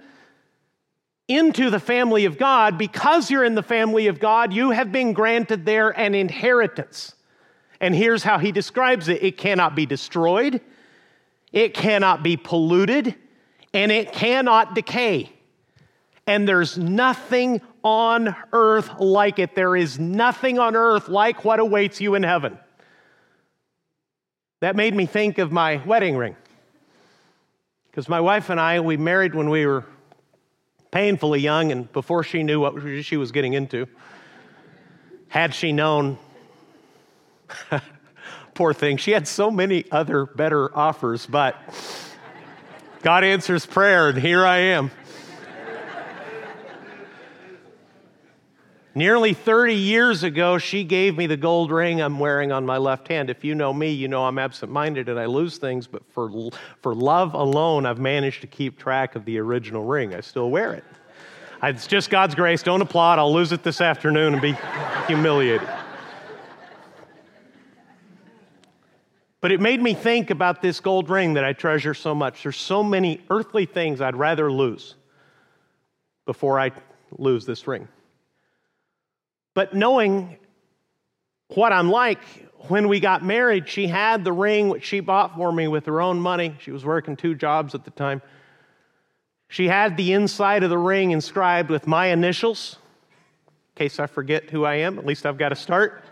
into 1.29 1.71
the 1.71 1.81
family 1.81 2.25
of 2.25 2.39
God, 2.39 2.77
because 2.79 3.31
you're 3.31 3.45
in 3.45 3.55
the 3.55 3.63
family 3.63 4.07
of 4.07 4.21
God, 4.21 4.53
you 4.53 4.71
have 4.71 4.91
been 4.91 5.13
granted 5.13 5.65
there 5.65 5.91
an 5.91 6.15
inheritance. 6.15 7.15
And 7.81 7.95
here's 7.95 8.23
how 8.23 8.39
he 8.39 8.53
describes 8.53 9.09
it 9.09 9.23
it 9.23 9.37
cannot 9.37 9.75
be 9.75 9.87
destroyed, 9.87 10.61
it 11.53 11.75
cannot 11.75 12.23
be 12.23 12.37
polluted, 12.37 13.15
and 13.75 13.93
it 13.93 14.13
cannot 14.13 14.75
decay. 14.75 15.31
And 16.27 16.49
there's 16.49 16.79
nothing 16.79 17.61
on 17.83 18.35
earth 18.53 19.01
like 19.01 19.39
it. 19.39 19.55
There 19.55 19.77
is 19.77 19.99
nothing 19.99 20.59
on 20.59 20.77
earth 20.77 21.09
like 21.09 21.45
what 21.45 21.59
awaits 21.59 22.01
you 22.01 22.15
in 22.15 22.23
heaven. 22.23 22.59
That 24.61 24.77
made 24.77 24.95
me 24.95 25.07
think 25.07 25.39
of 25.39 25.51
my 25.51 25.83
wedding 25.85 26.17
ring. 26.17 26.37
Because 27.91 28.09
my 28.09 28.21
wife 28.21 28.49
and 28.49 28.61
I, 28.61 28.81
we 28.81 28.97
married 28.97 29.35
when 29.35 29.51
we 29.51 29.67
were 29.67 29.85
painfully 30.93 31.41
young 31.41 31.73
and 31.73 31.93
before 31.93 32.23
she 32.23 32.43
knew 32.43 32.61
what 32.61 33.03
she 33.03 33.17
was 33.17 33.33
getting 33.33 33.55
into. 33.55 33.87
Had 35.29 35.55
she 35.55 35.73
known, 35.73 36.19
poor 38.55 38.73
thing, 38.73 38.97
she 38.97 39.13
had 39.13 39.27
so 39.27 39.51
many 39.51 39.85
other 39.91 40.27
better 40.27 40.77
offers, 40.77 41.27
but 41.27 41.57
God 43.03 43.25
answers 43.25 43.67
prayer, 43.67 44.09
and 44.09 44.19
here 44.19 44.45
I 44.45 44.59
am. 44.59 44.91
Nearly 48.95 49.33
30 49.33 49.75
years 49.75 50.23
ago, 50.23 50.59
she 50.59 50.85
gave 50.85 51.17
me 51.17 51.27
the 51.27 51.37
gold 51.37 51.71
ring 51.71 52.03
I'm 52.03 52.19
wearing 52.19 52.53
on 52.53 52.67
my 52.67 52.77
left 52.77 53.09
hand. 53.09 53.31
If 53.31 53.43
you 53.43 53.55
know 53.55 53.73
me, 53.73 53.91
you 53.91 54.07
know 54.07 54.27
I'm 54.27 54.39
absent 54.39 54.71
minded 54.71 55.09
and 55.09 55.19
I 55.19 55.25
lose 55.25 55.57
things, 55.57 55.87
but 55.87 56.03
for, 56.13 56.51
for 56.83 56.95
love 56.95 57.33
alone, 57.33 57.87
I've 57.87 57.99
managed 57.99 58.43
to 58.43 58.47
keep 58.47 58.79
track 58.79 59.17
of 59.17 59.25
the 59.25 59.39
original 59.39 59.85
ring. 59.85 60.15
I 60.15 60.21
still 60.21 60.51
wear 60.51 60.75
it. 60.75 60.85
It's 61.63 61.87
just 61.87 62.11
God's 62.11 62.35
grace. 62.35 62.63
Don't 62.63 62.83
applaud. 62.83 63.19
I'll 63.19 63.33
lose 63.33 63.53
it 63.53 63.63
this 63.63 63.81
afternoon 63.81 64.35
and 64.35 64.43
be 64.43 64.57
humiliated. 65.07 65.69
But 69.43 69.51
it 69.51 69.61
made 69.61 69.83
me 69.83 69.93
think 69.93 70.31
about 70.31 70.63
this 70.63 70.79
gold 70.79 71.11
ring 71.11 71.35
that 71.35 71.45
I 71.45 71.53
treasure 71.53 71.95
so 71.95 72.15
much. 72.15 72.45
There's 72.45 72.57
so 72.57 72.85
many 72.85 73.21
earthly 73.29 73.67
things 73.67 74.01
I'd 74.01 74.17
rather 74.17 74.51
lose 74.51 74.95
before 76.25 76.61
I 76.61 76.71
lose 77.19 77.45
this 77.45 77.67
ring. 77.67 77.89
But 79.53 79.75
knowing 79.75 80.39
what 81.49 81.73
I'm 81.73 81.91
like, 81.91 82.21
when 82.69 82.87
we 82.87 83.01
got 83.01 83.25
married, 83.25 83.69
she 83.69 83.89
had 83.89 84.23
the 84.23 84.33
ring 84.33 84.69
which 84.69 84.85
she 84.85 85.01
bought 85.01 85.35
for 85.35 85.51
me 85.51 85.67
with 85.67 85.87
her 85.87 86.01
own 86.01 86.21
money. 86.21 86.55
She 86.61 86.71
was 86.71 86.85
working 86.85 87.17
two 87.17 87.35
jobs 87.35 87.75
at 87.75 87.85
the 87.85 87.91
time. 87.91 88.23
She 89.49 89.67
had 89.67 89.97
the 89.97 90.13
inside 90.13 90.63
of 90.63 90.71
the 90.71 90.79
ring 90.79 91.11
inscribed 91.11 91.69
with 91.69 91.89
my 91.89 92.07
initials, 92.07 92.79
in 93.75 93.81
case 93.87 93.99
I 93.99 94.07
forget 94.07 94.51
who 94.51 94.65
I 94.65 94.77
am. 94.77 95.01
At 95.01 95.05
least 95.05 95.27
I've 95.27 95.37
got 95.37 95.51
a 95.51 95.57
start. 95.57 96.05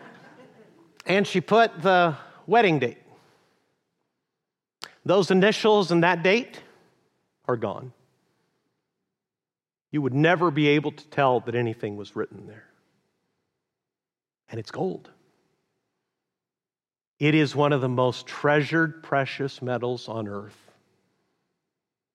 and 1.06 1.26
she 1.26 1.42
put 1.42 1.82
the 1.82 2.16
wedding 2.50 2.78
date. 2.78 2.98
Those 5.04 5.30
initials 5.30 5.90
and 5.90 6.02
that 6.02 6.22
date 6.22 6.60
are 7.48 7.56
gone 7.56 7.92
you 9.90 10.00
would 10.02 10.14
never 10.14 10.50
be 10.50 10.68
able 10.68 10.92
to 10.92 11.06
tell 11.08 11.40
that 11.40 11.54
anything 11.54 11.96
was 11.96 12.14
written 12.14 12.46
there. 12.46 12.66
And 14.48 14.58
it's 14.58 14.70
gold. 14.70 15.10
It 17.18 17.34
is 17.34 17.54
one 17.54 17.72
of 17.72 17.80
the 17.80 17.88
most 17.88 18.26
treasured 18.26 19.02
precious 19.02 19.60
metals 19.60 20.08
on 20.08 20.26
earth, 20.26 20.56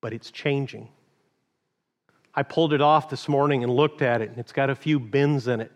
but 0.02 0.14
it's 0.14 0.32
changing. 0.32 0.90
I 2.34 2.44
pulled 2.44 2.74
it 2.74 2.82
off 2.82 3.10
this 3.10 3.30
morning 3.30 3.64
and 3.64 3.74
looked 3.74 4.02
at 4.02 4.22
it, 4.22 4.30
and 4.30 4.38
it's 4.38 4.52
got 4.52 4.70
a 4.70 4.76
few 4.76 5.00
bins 5.00 5.48
in 5.48 5.62
it 5.62 5.72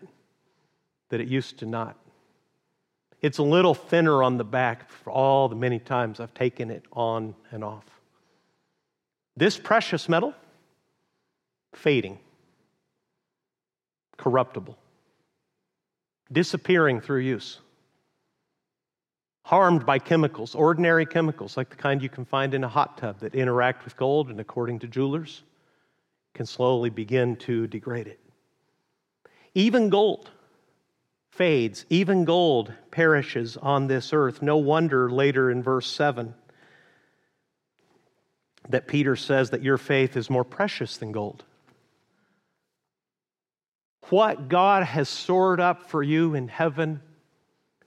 that 1.10 1.20
it 1.20 1.28
used 1.28 1.58
to 1.58 1.66
not. 1.66 1.96
It's 3.22 3.38
a 3.38 3.42
little 3.42 3.74
thinner 3.74 4.22
on 4.22 4.38
the 4.38 4.44
back 4.44 4.90
for 4.90 5.10
all 5.10 5.48
the 5.48 5.56
many 5.56 5.78
times 5.78 6.20
I've 6.20 6.34
taken 6.34 6.70
it 6.70 6.84
on 6.92 7.34
and 7.50 7.62
off. 7.62 7.84
This 9.36 9.58
precious 9.58 10.08
metal, 10.08 10.34
fading, 11.74 12.18
corruptible, 14.16 14.76
disappearing 16.32 17.00
through 17.00 17.20
use, 17.20 17.58
harmed 19.44 19.84
by 19.84 19.98
chemicals, 19.98 20.54
ordinary 20.54 21.04
chemicals 21.04 21.56
like 21.56 21.70
the 21.70 21.76
kind 21.76 22.02
you 22.02 22.08
can 22.08 22.24
find 22.24 22.54
in 22.54 22.64
a 22.64 22.68
hot 22.68 22.96
tub 22.98 23.20
that 23.20 23.34
interact 23.34 23.84
with 23.84 23.96
gold 23.96 24.30
and, 24.30 24.40
according 24.40 24.78
to 24.78 24.86
jewelers, 24.86 25.42
can 26.34 26.46
slowly 26.46 26.90
begin 26.90 27.36
to 27.36 27.66
degrade 27.66 28.06
it. 28.06 28.20
Even 29.54 29.90
gold 29.90 30.30
fades, 31.40 31.86
even 31.88 32.26
gold 32.26 32.70
perishes 32.90 33.56
on 33.56 33.86
this 33.86 34.12
earth. 34.12 34.42
No 34.42 34.58
wonder 34.58 35.10
later 35.10 35.50
in 35.50 35.62
verse 35.62 35.86
7 35.86 36.34
that 38.68 38.86
Peter 38.86 39.16
says 39.16 39.48
that 39.48 39.62
your 39.62 39.78
faith 39.78 40.18
is 40.18 40.28
more 40.28 40.44
precious 40.44 40.98
than 40.98 41.12
gold 41.12 41.42
what 44.10 44.48
God 44.48 44.82
has 44.82 45.08
stored 45.08 45.60
up 45.60 45.88
for 45.88 46.02
you 46.02 46.34
in 46.34 46.48
heaven 46.48 47.00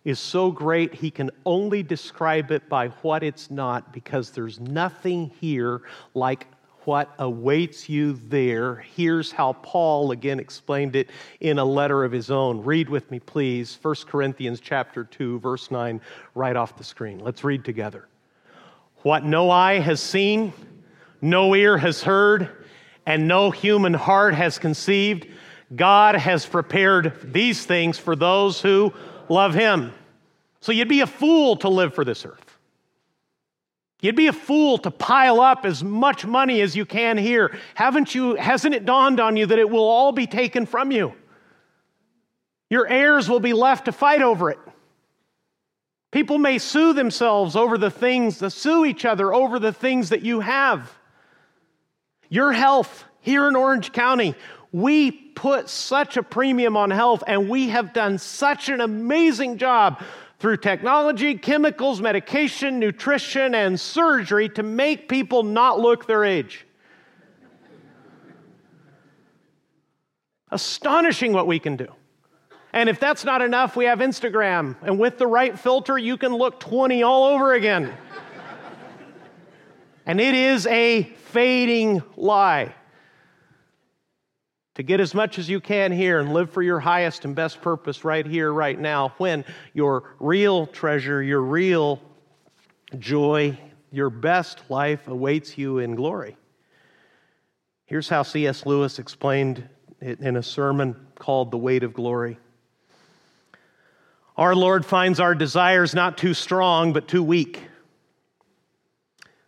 is 0.04 0.20
so 0.20 0.52
great 0.52 0.96
he 0.96 1.12
can 1.12 1.30
only 1.46 1.84
describe 1.84 2.52
it 2.52 2.68
by 2.68 2.88
what 3.04 3.24
it's 3.24 3.52
not 3.52 3.94
because 3.94 4.32
there's 4.32 4.60
nothing 4.60 5.32
here 5.40 5.82
like 6.14 6.48
what 6.86 7.14
awaits 7.20 7.88
you 7.90 8.14
there. 8.28 8.76
Here's 8.96 9.32
how 9.32 9.54
Paul 9.54 10.12
again 10.12 10.40
explained 10.40 10.96
it 10.96 11.10
in 11.40 11.60
a 11.60 11.66
letter 11.66 12.04
of 12.04 12.12
his 12.12 12.32
own. 12.32 12.64
Read 12.64 12.90
with 12.90 13.10
me 13.12 13.20
please 13.20 13.78
1 13.82 13.96
Corinthians 14.08 14.60
chapter 14.60 15.04
2 15.04 15.40
verse 15.40 15.72
9 15.72 16.02
right 16.36 16.56
off 16.56 16.78
the 16.78 16.84
screen. 16.84 17.20
Let's 17.20 17.44
read 17.44 17.64
together. 17.66 18.08
What 19.04 19.24
no 19.24 19.50
eye 19.50 19.80
has 19.80 20.02
seen, 20.02 20.54
no 21.22 21.56
ear 21.56 21.78
has 21.78 22.04
heard, 22.04 22.50
and 23.06 23.28
no 23.28 23.52
human 23.52 23.94
heart 23.94 24.34
has 24.34 24.58
conceived, 24.58 25.28
God 25.76 26.16
has 26.16 26.46
prepared 26.46 27.34
these 27.34 27.66
things 27.66 27.98
for 27.98 28.16
those 28.16 28.62
who 28.62 28.94
love 29.30 29.54
him. 29.54 29.92
So 30.62 30.72
you'd 30.72 30.88
be 30.88 31.02
a 31.02 31.08
fool 31.08 31.58
to 31.58 31.70
live 31.70 31.94
for 31.94 32.06
this 32.06 32.26
earth. 32.26 32.43
You'd 34.04 34.18
be 34.18 34.28
a 34.28 34.34
fool 34.34 34.78
to 34.80 34.92
pile 34.92 35.40
up 35.40 35.66
as 35.66 35.82
much 35.82 36.26
money 36.26 36.60
as 36.60 36.76
you 36.76 36.86
can 36.86 37.18
here. 37.18 37.58
Haven't 37.74 38.14
you, 38.14 38.36
hasn't 38.36 38.76
it 38.76 38.84
dawned 38.84 39.22
on 39.22 39.38
you 39.38 39.46
that 39.46 39.58
it 39.58 39.70
will 39.70 39.88
all 39.88 40.12
be 40.12 40.28
taken 40.28 40.66
from 40.66 40.92
you? 40.92 41.14
Your 42.70 42.86
heirs 42.86 43.30
will 43.30 43.40
be 43.40 43.54
left 43.54 43.86
to 43.86 43.94
fight 43.94 44.22
over 44.22 44.50
it. 44.50 44.60
People 46.12 46.38
may 46.38 46.58
sue 46.58 46.92
themselves 46.92 47.56
over 47.56 47.78
the 47.78 47.90
things, 47.90 48.40
to 48.40 48.50
sue 48.50 48.84
each 48.84 49.06
other 49.06 49.34
over 49.34 49.58
the 49.58 49.72
things 49.72 50.10
that 50.10 50.22
you 50.22 50.42
have. 50.42 50.92
Your 52.28 52.52
health 52.52 53.06
here 53.22 53.48
in 53.48 53.56
Orange 53.56 53.94
County 53.94 54.36
we 54.74 55.12
put 55.12 55.70
such 55.70 56.18
a 56.18 56.24
premium 56.24 56.76
on 56.76 56.90
health, 56.90 57.24
and 57.28 57.48
we 57.48 57.70
have 57.70 57.94
done 57.94 58.18
such 58.18 58.70
an 58.70 58.82
amazing 58.82 59.60
job 59.60 60.02
through 60.44 60.58
technology, 60.58 61.36
chemicals, 61.36 62.02
medication, 62.02 62.78
nutrition, 62.78 63.56
and 63.56 63.80
surgery 63.80 64.50
to 64.50 64.62
make 64.62 65.08
people 65.08 65.42
not 65.42 65.80
look 65.80 66.06
their 66.06 66.26
age. 66.26 66.66
Astonishing 70.52 71.32
what 71.32 71.48
we 71.48 71.60
can 71.60 71.78
do. 71.78 71.88
And 72.74 72.90
if 72.90 73.00
that's 73.00 73.24
not 73.24 73.42
enough, 73.42 73.78
we 73.78 73.86
have 73.86 74.00
Instagram. 74.00 74.76
And 74.82 75.00
with 75.00 75.18
the 75.18 75.28
right 75.28 75.58
filter, 75.58 75.98
you 75.98 76.18
can 76.18 76.36
look 76.36 76.60
20 76.60 77.04
all 77.04 77.24
over 77.34 77.54
again. 77.54 77.94
and 80.06 80.20
it 80.20 80.36
is 80.36 80.68
a 80.68 81.04
fading 81.04 82.04
lie 82.18 82.76
to 84.76 84.84
get 84.84 85.00
as 85.00 85.14
much 85.14 85.38
as 85.38 85.50
you 85.50 85.60
can 85.60 85.92
here 85.92 86.20
and 86.20 86.34
live 86.34 86.50
for 86.50 86.62
your 86.62 86.80
highest 86.80 87.26
and 87.26 87.36
best 87.36 87.62
purpose 87.62 88.04
right 88.04 88.26
here, 88.26 88.52
right 88.52 88.80
now, 88.80 89.14
when 89.18 89.46
your 89.74 90.16
real 90.20 90.66
treasure, 90.66 91.22
your 91.22 91.42
real 91.42 92.02
joy, 92.98 93.58
your 93.92 94.10
best 94.10 94.62
life 94.70 95.08
awaits 95.08 95.58
you 95.58 95.78
in 95.78 95.96
glory. 95.96 96.36
Here's 97.86 98.10
how 98.10 98.24
C.S. 98.24 98.66
Lewis 98.66 98.98
explained 98.98 99.68
it 100.02 100.20
in 100.20 100.38
a 100.38 100.44
sermon 100.44 100.96
called 101.16 101.52
The 101.52 101.58
Weight 101.58 101.84
of 101.84 101.94
Glory. 101.94 102.40
Our 104.36 104.56
Lord 104.56 104.84
finds 104.84 105.20
our 105.20 105.36
desires 105.36 105.94
not 105.94 106.18
too 106.18 106.34
strong, 106.34 106.92
but 106.92 107.08
too 107.08 107.22
weak. 107.22 107.62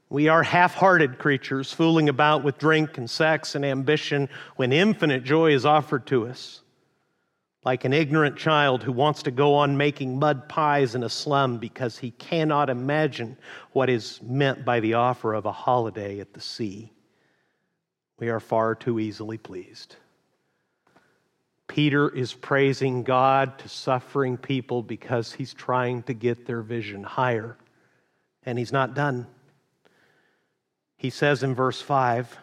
We 0.09 0.27
are 0.27 0.43
half 0.43 0.75
hearted 0.75 1.17
creatures 1.17 1.73
fooling 1.73 2.09
about 2.09 2.43
with 2.43 2.57
drink 2.57 2.97
and 2.97 3.09
sex 3.09 3.55
and 3.55 3.65
ambition 3.65 4.29
when 4.55 4.71
infinite 4.71 5.23
joy 5.23 5.53
is 5.53 5.65
offered 5.65 6.05
to 6.07 6.27
us. 6.27 6.61
Like 7.63 7.83
an 7.83 7.93
ignorant 7.93 8.37
child 8.37 8.83
who 8.83 8.91
wants 8.91 9.23
to 9.23 9.31
go 9.31 9.55
on 9.55 9.75
making 9.75 10.19
mud 10.19 10.47
pies 10.47 10.93
in 10.93 11.01
a 11.01 11.09
slum 11.09 11.57
because 11.57 11.97
he 11.97 12.11
cannot 12.11 12.69
imagine 12.69 13.37
what 13.71 13.89
is 13.89 14.21
meant 14.21 14.63
by 14.63 14.79
the 14.79 14.93
offer 14.93 15.33
of 15.33 15.47
a 15.47 15.51
holiday 15.51 16.19
at 16.19 16.33
the 16.33 16.41
sea. 16.41 16.93
We 18.19 18.29
are 18.29 18.39
far 18.39 18.75
too 18.75 18.99
easily 18.99 19.39
pleased. 19.39 19.95
Peter 21.67 22.07
is 22.07 22.31
praising 22.31 23.01
God 23.01 23.57
to 23.59 23.67
suffering 23.67 24.37
people 24.37 24.83
because 24.83 25.33
he's 25.33 25.53
trying 25.53 26.03
to 26.03 26.13
get 26.13 26.45
their 26.45 26.61
vision 26.61 27.03
higher, 27.03 27.57
and 28.43 28.59
he's 28.59 28.71
not 28.71 28.93
done. 28.93 29.25
He 30.97 31.09
says 31.09 31.43
in 31.43 31.55
verse 31.55 31.81
5 31.81 32.37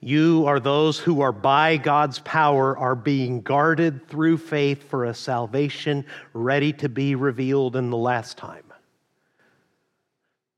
You 0.00 0.44
are 0.46 0.60
those 0.60 0.98
who 0.98 1.20
are 1.20 1.32
by 1.32 1.76
God's 1.76 2.18
power 2.20 2.76
are 2.76 2.94
being 2.94 3.40
guarded 3.40 4.08
through 4.08 4.38
faith 4.38 4.88
for 4.88 5.04
a 5.04 5.14
salvation 5.14 6.04
ready 6.32 6.72
to 6.74 6.88
be 6.88 7.14
revealed 7.14 7.76
in 7.76 7.90
the 7.90 7.96
last 7.96 8.36
time. 8.36 8.64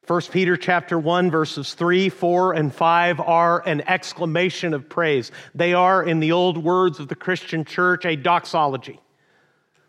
1 0.06 0.20
Peter 0.30 0.56
chapter 0.56 0.98
1 0.98 1.32
verses 1.32 1.74
3, 1.74 2.08
4 2.08 2.52
and 2.52 2.72
5 2.72 3.20
are 3.20 3.66
an 3.66 3.80
exclamation 3.88 4.72
of 4.72 4.88
praise. 4.88 5.32
They 5.52 5.74
are 5.74 6.04
in 6.04 6.20
the 6.20 6.30
old 6.30 6.58
words 6.58 7.00
of 7.00 7.08
the 7.08 7.16
Christian 7.16 7.64
church 7.64 8.04
a 8.04 8.14
doxology. 8.14 9.00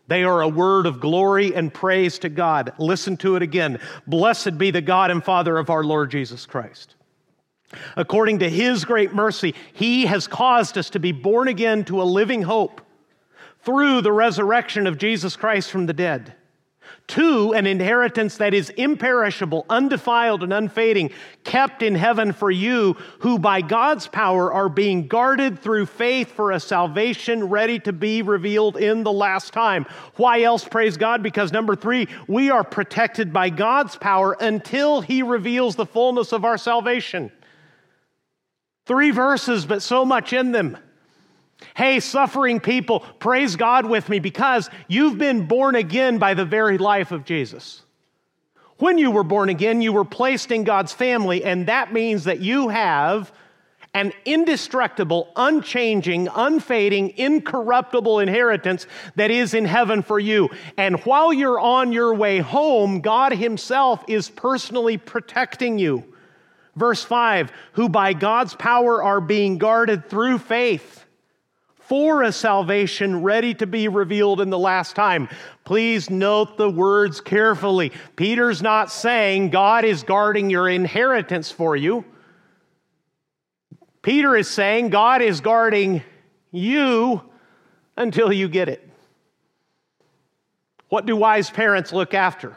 They 0.08 0.24
are 0.24 0.40
a 0.40 0.48
word 0.48 0.86
of 0.86 1.00
glory 1.00 1.54
and 1.54 1.72
praise 1.72 2.18
to 2.20 2.28
God. 2.28 2.72
Listen 2.78 3.16
to 3.18 3.36
it 3.36 3.42
again. 3.42 3.78
Blessed 4.06 4.58
be 4.58 4.70
the 4.70 4.80
God 4.80 5.10
and 5.10 5.22
Father 5.22 5.56
of 5.58 5.70
our 5.70 5.84
Lord 5.84 6.10
Jesus 6.10 6.46
Christ. 6.46 6.94
According 7.96 8.38
to 8.38 8.48
his 8.48 8.84
great 8.84 9.14
mercy, 9.14 9.54
he 9.74 10.06
has 10.06 10.26
caused 10.26 10.78
us 10.78 10.90
to 10.90 10.98
be 10.98 11.12
born 11.12 11.48
again 11.48 11.84
to 11.84 12.00
a 12.00 12.04
living 12.04 12.42
hope 12.42 12.80
through 13.62 14.00
the 14.00 14.12
resurrection 14.12 14.86
of 14.86 14.96
Jesus 14.96 15.36
Christ 15.36 15.70
from 15.70 15.86
the 15.86 15.92
dead 15.92 16.34
Two, 17.08 17.54
an 17.54 17.66
inheritance 17.66 18.36
that 18.36 18.52
is 18.52 18.68
imperishable, 18.68 19.64
undefiled, 19.70 20.42
and 20.42 20.52
unfading, 20.52 21.10
kept 21.42 21.82
in 21.82 21.94
heaven 21.94 22.34
for 22.34 22.50
you, 22.50 22.98
who 23.20 23.38
by 23.38 23.62
God's 23.62 24.06
power 24.06 24.52
are 24.52 24.68
being 24.68 25.08
guarded 25.08 25.58
through 25.58 25.86
faith 25.86 26.30
for 26.30 26.52
a 26.52 26.60
salvation 26.60 27.48
ready 27.48 27.78
to 27.80 27.94
be 27.94 28.20
revealed 28.20 28.76
in 28.76 29.04
the 29.04 29.12
last 29.12 29.54
time. 29.54 29.86
Why 30.16 30.42
else 30.42 30.64
praise 30.64 30.98
God? 30.98 31.22
Because 31.22 31.50
number 31.50 31.74
three, 31.74 32.08
we 32.28 32.50
are 32.50 32.62
protected 32.62 33.32
by 33.32 33.48
God's 33.48 33.96
power 33.96 34.36
until 34.38 35.00
He 35.00 35.22
reveals 35.22 35.76
the 35.76 35.86
fullness 35.86 36.34
of 36.34 36.44
our 36.44 36.58
salvation. 36.58 37.32
Three 38.84 39.12
verses, 39.12 39.64
but 39.64 39.80
so 39.80 40.04
much 40.04 40.34
in 40.34 40.52
them. 40.52 40.76
Hey, 41.74 42.00
suffering 42.00 42.60
people, 42.60 43.00
praise 43.18 43.56
God 43.56 43.86
with 43.86 44.08
me 44.08 44.18
because 44.18 44.70
you've 44.86 45.18
been 45.18 45.46
born 45.46 45.74
again 45.74 46.18
by 46.18 46.34
the 46.34 46.44
very 46.44 46.78
life 46.78 47.12
of 47.12 47.24
Jesus. 47.24 47.82
When 48.78 48.96
you 48.96 49.10
were 49.10 49.24
born 49.24 49.48
again, 49.48 49.82
you 49.82 49.92
were 49.92 50.04
placed 50.04 50.52
in 50.52 50.62
God's 50.62 50.92
family, 50.92 51.42
and 51.44 51.66
that 51.66 51.92
means 51.92 52.24
that 52.24 52.40
you 52.40 52.68
have 52.68 53.32
an 53.94 54.12
indestructible, 54.24 55.32
unchanging, 55.34 56.28
unfading, 56.28 57.14
incorruptible 57.16 58.20
inheritance 58.20 58.86
that 59.16 59.30
is 59.30 59.54
in 59.54 59.64
heaven 59.64 60.02
for 60.02 60.20
you. 60.20 60.50
And 60.76 61.00
while 61.00 61.32
you're 61.32 61.58
on 61.58 61.92
your 61.92 62.14
way 62.14 62.38
home, 62.38 63.00
God 63.00 63.32
Himself 63.32 64.04
is 64.06 64.28
personally 64.28 64.98
protecting 64.98 65.78
you. 65.78 66.04
Verse 66.76 67.02
5 67.02 67.50
who 67.72 67.88
by 67.88 68.12
God's 68.12 68.54
power 68.54 69.02
are 69.02 69.20
being 69.20 69.58
guarded 69.58 70.08
through 70.08 70.38
faith 70.38 71.04
for 71.88 72.22
a 72.22 72.30
salvation 72.30 73.22
ready 73.22 73.54
to 73.54 73.66
be 73.66 73.88
revealed 73.88 74.40
in 74.40 74.50
the 74.50 74.58
last 74.58 74.94
time. 74.94 75.28
Please 75.64 76.10
note 76.10 76.58
the 76.58 76.68
words 76.68 77.20
carefully. 77.20 77.92
Peter's 78.14 78.60
not 78.60 78.92
saying 78.92 79.48
God 79.48 79.84
is 79.86 80.02
guarding 80.02 80.50
your 80.50 80.68
inheritance 80.68 81.50
for 81.50 81.74
you. 81.74 82.04
Peter 84.02 84.36
is 84.36 84.48
saying 84.48 84.90
God 84.90 85.22
is 85.22 85.40
guarding 85.40 86.02
you 86.50 87.22
until 87.96 88.32
you 88.32 88.48
get 88.48 88.68
it. 88.68 88.86
What 90.88 91.06
do 91.06 91.16
wise 91.16 91.50
parents 91.50 91.92
look 91.92 92.14
after 92.14 92.56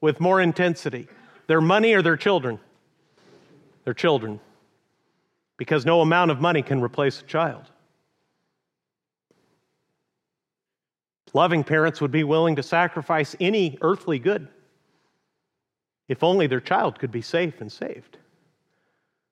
with 0.00 0.20
more 0.20 0.40
intensity? 0.40 1.08
Their 1.46 1.60
money 1.60 1.92
or 1.92 2.02
their 2.02 2.16
children? 2.16 2.58
Their 3.84 3.94
children. 3.94 4.40
Because 5.56 5.84
no 5.84 6.00
amount 6.00 6.30
of 6.30 6.40
money 6.40 6.62
can 6.62 6.80
replace 6.80 7.20
a 7.20 7.24
child. 7.24 7.70
Loving 11.34 11.64
parents 11.64 12.00
would 12.00 12.12
be 12.12 12.24
willing 12.24 12.56
to 12.56 12.62
sacrifice 12.62 13.34
any 13.40 13.76
earthly 13.82 14.20
good 14.20 14.48
if 16.06 16.22
only 16.22 16.46
their 16.46 16.60
child 16.60 16.98
could 16.98 17.10
be 17.10 17.22
safe 17.22 17.60
and 17.60 17.70
saved. 17.70 18.18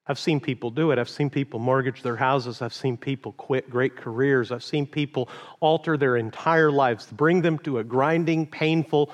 I've 0.06 0.18
seen 0.18 0.40
people 0.40 0.70
do 0.70 0.90
it. 0.90 0.98
I've 0.98 1.08
seen 1.08 1.30
people 1.30 1.60
mortgage 1.60 2.02
their 2.02 2.16
houses. 2.16 2.60
I've 2.60 2.74
seen 2.74 2.96
people 2.96 3.32
quit 3.32 3.70
great 3.70 3.96
careers. 3.96 4.50
I've 4.50 4.64
seen 4.64 4.84
people 4.84 5.28
alter 5.60 5.96
their 5.96 6.16
entire 6.16 6.72
lives, 6.72 7.06
bring 7.06 7.40
them 7.40 7.58
to 7.60 7.78
a 7.78 7.84
grinding, 7.84 8.46
painful 8.46 9.12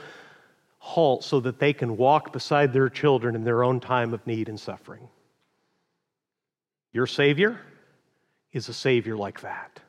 halt 0.78 1.24
so 1.24 1.40
that 1.40 1.58
they 1.58 1.74
can 1.74 1.98
walk 1.98 2.32
beside 2.32 2.72
their 2.72 2.88
children 2.88 3.34
in 3.34 3.44
their 3.44 3.62
own 3.62 3.80
time 3.80 4.14
of 4.14 4.26
need 4.26 4.48
and 4.48 4.58
suffering. 4.58 5.08
Your 6.92 7.06
Savior 7.06 7.60
is 8.52 8.70
a 8.70 8.74
Savior 8.74 9.16
like 9.16 9.42
that. 9.42 9.80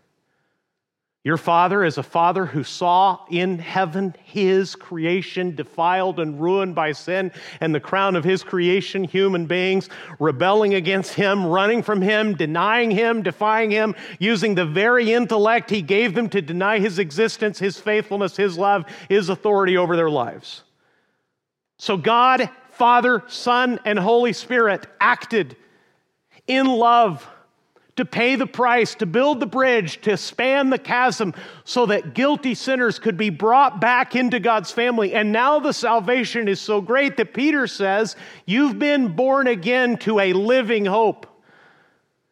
Your 1.26 1.36
father 1.36 1.84
is 1.84 1.98
a 1.98 2.04
father 2.04 2.46
who 2.46 2.64
saw 2.64 3.26
in 3.30 3.60
heaven 3.60 4.16
his 4.24 4.74
creation 4.74 5.54
defiled 5.54 6.18
and 6.18 6.40
ruined 6.40 6.76
by 6.76 6.94
sin, 6.94 7.34
and 7.60 7.76
the 7.76 7.82
crown 7.82 8.16
of 8.16 8.24
his 8.24 8.42
creation, 8.42 9.04
human 9.04 9.46
beings, 9.46 9.90
rebelling 10.18 10.76
against 10.76 11.14
him, 11.14 11.46
running 11.46 11.84
from 11.84 12.02
him, 12.02 12.36
denying 12.36 12.90
him, 12.90 13.22
defying 13.22 13.70
him, 13.70 13.96
using 14.18 14.56
the 14.56 14.66
very 14.66 15.12
intellect 15.12 15.70
he 15.70 15.82
gave 15.82 16.16
them 16.16 16.30
to 16.30 16.42
deny 16.42 16.80
his 16.80 17.00
existence, 17.00 17.60
his 17.60 17.78
faithfulness, 17.78 18.38
his 18.38 18.58
love, 18.58 18.86
his 19.10 19.28
authority 19.28 19.76
over 19.76 19.98
their 19.98 20.10
lives. 20.10 20.64
So 21.78 21.98
God, 21.98 22.50
Father, 22.72 23.24
Son, 23.28 23.78
and 23.84 24.00
Holy 24.00 24.32
Spirit 24.32 24.88
acted 25.02 25.58
in 26.48 26.66
love 26.66 27.28
to 28.00 28.06
pay 28.06 28.38
the 28.38 28.48
price, 28.48 28.96
to 28.96 29.06
build 29.06 29.42
the 29.42 29.46
bridge, 29.46 30.00
to 30.00 30.16
span 30.16 30.70
the 30.70 30.80
chasm 30.80 31.34
so 31.66 31.86
that 31.86 32.14
guilty 32.14 32.56
sinners 32.56 32.98
could 32.98 33.18
be 33.18 33.30
brought 33.30 33.82
back 33.82 34.16
into 34.16 34.40
God's 34.40 34.72
family. 34.72 35.14
And 35.14 35.34
now 35.34 35.60
the 35.60 35.74
salvation 35.74 36.48
is 36.48 36.62
so 36.62 36.80
great 36.80 37.18
that 37.18 37.34
Peter 37.34 37.68
says, 37.68 38.16
You've 38.46 38.80
been 38.80 39.10
born 39.10 39.48
again 39.48 39.98
to 39.98 40.22
a 40.22 40.32
living 40.32 40.86
hope. 40.86 41.26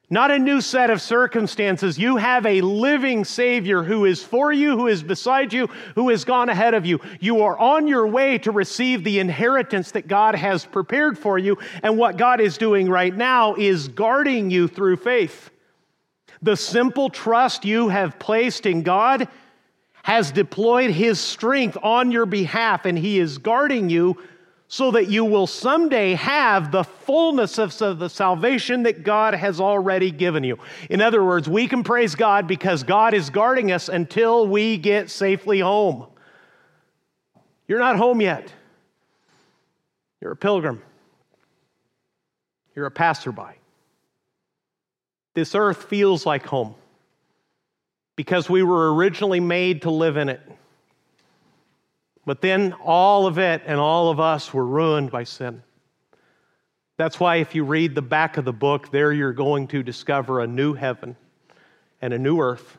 Not 0.09 0.31
a 0.31 0.39
new 0.39 0.61
set 0.61 0.89
of 0.89 1.01
circumstances. 1.01 1.99
You 1.99 2.15
have 2.15 2.45
a 2.45 2.61
living 2.61 3.25
Savior 3.25 3.83
who 3.83 4.05
is 4.05 4.23
for 4.23 4.53
you, 4.53 4.77
who 4.77 4.87
is 4.87 5.03
beside 5.03 5.51
you, 5.51 5.67
who 5.95 6.07
has 6.07 6.23
gone 6.23 6.47
ahead 6.47 6.75
of 6.75 6.85
you. 6.85 7.01
You 7.19 7.41
are 7.41 7.59
on 7.59 7.89
your 7.89 8.07
way 8.07 8.37
to 8.37 8.51
receive 8.53 9.03
the 9.03 9.19
inheritance 9.19 9.91
that 9.91 10.07
God 10.07 10.33
has 10.35 10.63
prepared 10.63 11.19
for 11.19 11.37
you. 11.37 11.57
And 11.83 11.97
what 11.97 12.15
God 12.15 12.39
is 12.39 12.57
doing 12.57 12.89
right 12.89 13.13
now 13.13 13.55
is 13.55 13.89
guarding 13.89 14.49
you 14.49 14.69
through 14.69 14.95
faith. 14.95 15.49
The 16.41 16.55
simple 16.55 17.09
trust 17.09 17.65
you 17.65 17.89
have 17.89 18.19
placed 18.19 18.65
in 18.65 18.83
God 18.83 19.27
has 20.03 20.31
deployed 20.31 20.91
His 20.91 21.19
strength 21.19 21.77
on 21.83 22.11
your 22.11 22.25
behalf, 22.25 22.85
and 22.85 22.97
He 22.97 23.19
is 23.19 23.37
guarding 23.37 23.89
you 23.89 24.17
so 24.69 24.91
that 24.91 25.07
you 25.07 25.23
will 25.23 25.47
someday 25.47 26.13
have 26.13 26.71
the 26.71 26.83
fullness 26.83 27.57
of 27.57 27.99
the 27.99 28.09
salvation 28.09 28.83
that 28.83 29.03
God 29.03 29.33
has 29.33 29.61
already 29.61 30.11
given 30.11 30.43
you. 30.43 30.59
In 30.89 31.01
other 31.01 31.23
words, 31.23 31.47
we 31.47 31.67
can 31.67 31.83
praise 31.83 32.15
God 32.15 32.47
because 32.47 32.83
God 32.83 33.13
is 33.13 33.29
guarding 33.29 33.71
us 33.71 33.87
until 33.87 34.45
we 34.45 34.77
get 34.77 35.09
safely 35.09 35.59
home. 35.59 36.07
You're 37.67 37.79
not 37.79 37.95
home 37.95 38.21
yet. 38.21 38.51
You're 40.21 40.33
a 40.33 40.37
pilgrim. 40.37 40.81
You're 42.75 42.85
a 42.85 42.91
passerby. 42.91 43.56
This 45.37 45.53
earth 45.53 45.83
feels 45.83 46.25
like 46.25 46.47
home 46.47 46.73
because 48.15 48.49
we 48.49 48.63
were 48.63 48.95
originally 48.95 49.39
made 49.39 49.83
to 49.83 49.91
live 49.91 50.17
in 50.17 50.29
it. 50.29 50.41
But 52.25 52.41
then 52.41 52.73
all 52.83 53.27
of 53.27 53.37
it 53.37 53.61
and 53.67 53.79
all 53.79 54.09
of 54.09 54.19
us 54.19 54.51
were 54.51 54.65
ruined 54.65 55.11
by 55.11 55.25
sin. 55.25 55.61
That's 56.97 57.19
why, 57.19 57.35
if 57.35 57.53
you 57.53 57.65
read 57.65 57.93
the 57.93 58.01
back 58.01 58.37
of 58.37 58.45
the 58.45 58.51
book, 58.51 58.89
there 58.89 59.13
you're 59.13 59.31
going 59.31 59.67
to 59.67 59.83
discover 59.83 60.39
a 60.39 60.47
new 60.47 60.73
heaven 60.73 61.15
and 62.01 62.15
a 62.15 62.17
new 62.17 62.39
earth. 62.39 62.75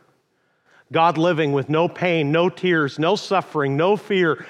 God 0.91 1.17
living 1.17 1.53
with 1.53 1.69
no 1.69 1.89
pain, 1.89 2.33
no 2.33 2.49
tears, 2.49 2.99
no 2.99 3.15
suffering, 3.15 3.77
no 3.77 3.97
fear, 3.97 4.45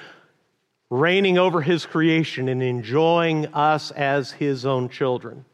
reigning 0.89 1.37
over 1.37 1.61
his 1.61 1.85
creation 1.85 2.49
and 2.49 2.63
enjoying 2.63 3.53
us 3.53 3.91
as 3.91 4.31
his 4.31 4.65
own 4.65 4.89
children. 4.89 5.45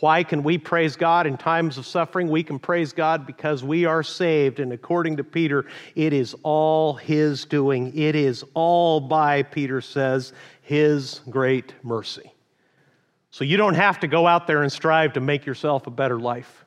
Why 0.00 0.24
can 0.24 0.42
we 0.42 0.58
praise 0.58 0.96
God 0.96 1.26
in 1.26 1.36
times 1.36 1.78
of 1.78 1.86
suffering? 1.86 2.28
We 2.28 2.42
can 2.42 2.58
praise 2.58 2.92
God 2.92 3.26
because 3.26 3.62
we 3.62 3.84
are 3.84 4.02
saved. 4.02 4.58
And 4.58 4.72
according 4.72 5.18
to 5.18 5.24
Peter, 5.24 5.66
it 5.94 6.12
is 6.12 6.34
all 6.42 6.94
His 6.94 7.44
doing. 7.44 7.96
It 7.96 8.16
is 8.16 8.44
all 8.54 9.00
by, 9.00 9.44
Peter 9.44 9.80
says, 9.80 10.32
His 10.62 11.20
great 11.30 11.74
mercy. 11.82 12.34
So 13.30 13.44
you 13.44 13.56
don't 13.56 13.74
have 13.74 14.00
to 14.00 14.08
go 14.08 14.26
out 14.26 14.46
there 14.46 14.62
and 14.62 14.72
strive 14.72 15.12
to 15.14 15.20
make 15.20 15.46
yourself 15.46 15.86
a 15.86 15.90
better 15.90 16.18
life. 16.18 16.63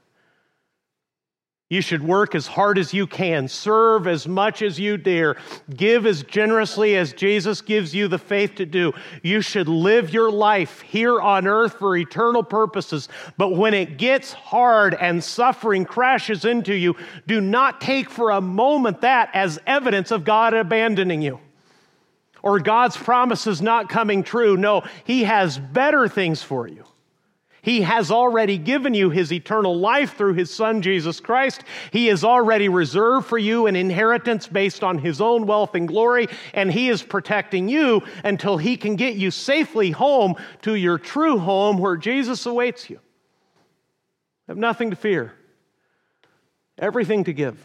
You 1.70 1.82
should 1.82 2.02
work 2.02 2.34
as 2.34 2.48
hard 2.48 2.78
as 2.78 2.94
you 2.94 3.06
can, 3.08 3.50
serve 3.50 4.08
as 4.08 4.26
much 4.26 4.62
as 4.62 4.80
you 4.80 4.96
dare, 4.96 5.36
give 5.76 6.06
as 6.06 6.24
generously 6.24 6.96
as 6.96 7.12
Jesus 7.12 7.62
gives 7.62 7.94
you 7.94 8.08
the 8.08 8.18
faith 8.18 8.56
to 8.56 8.66
do. 8.66 8.94
You 9.22 9.42
should 9.42 9.68
live 9.68 10.14
your 10.14 10.32
life 10.32 10.80
here 10.80 11.20
on 11.20 11.46
earth 11.46 11.74
for 11.78 11.98
eternal 11.98 12.42
purposes. 12.42 13.10
But 13.38 13.50
when 13.50 13.74
it 13.74 13.98
gets 13.98 14.32
hard 14.32 14.94
and 14.94 15.22
suffering 15.22 15.84
crashes 15.84 16.46
into 16.46 16.74
you, 16.74 16.96
do 17.28 17.42
not 17.42 17.82
take 17.82 18.10
for 18.10 18.32
a 18.32 18.40
moment 18.40 19.02
that 19.02 19.30
as 19.34 19.60
evidence 19.68 20.12
of 20.12 20.24
God 20.24 20.54
abandoning 20.54 21.22
you 21.22 21.38
or 22.42 22.60
God's 22.60 22.96
promises 22.96 23.62
not 23.62 23.90
coming 23.90 24.24
true. 24.24 24.56
No, 24.56 24.84
He 25.04 25.26
has 25.26 25.58
better 25.58 26.08
things 26.08 26.42
for 26.42 26.66
you. 26.66 26.86
He 27.68 27.82
has 27.82 28.12
already 28.12 28.58
given 28.58 28.94
you 28.94 29.10
his 29.10 29.34
eternal 29.34 29.78
life 29.78 30.16
through 30.16 30.36
his 30.36 30.50
son 30.50 30.82
Jesus 30.82 31.20
Christ. 31.20 31.66
He 31.92 32.08
has 32.08 32.24
already 32.24 32.70
reserved 32.70 33.28
for 33.28 33.38
you 33.38 33.68
an 33.68 33.76
inheritance 33.76 34.48
based 34.48 34.86
on 34.86 35.00
his 35.00 35.20
own 35.20 35.46
wealth 35.46 35.76
and 35.76 35.86
glory, 35.86 36.30
and 36.54 36.72
he 36.72 36.88
is 36.88 37.04
protecting 37.04 37.68
you 37.68 38.04
until 38.24 38.58
he 38.58 38.78
can 38.78 38.96
get 38.96 39.18
you 39.18 39.32
safely 39.32 39.92
home 39.92 40.36
to 40.62 40.76
your 40.76 40.98
true 40.98 41.40
home 41.40 41.78
where 41.78 41.98
Jesus 41.98 42.46
awaits 42.46 42.90
you. 42.90 43.02
Have 44.48 44.56
nothing 44.56 44.92
to 44.92 44.96
fear, 44.96 45.34
everything 46.78 47.26
to 47.26 47.34
give, 47.34 47.62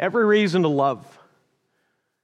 every 0.00 0.24
reason 0.24 0.62
to 0.62 0.68
love 0.68 1.17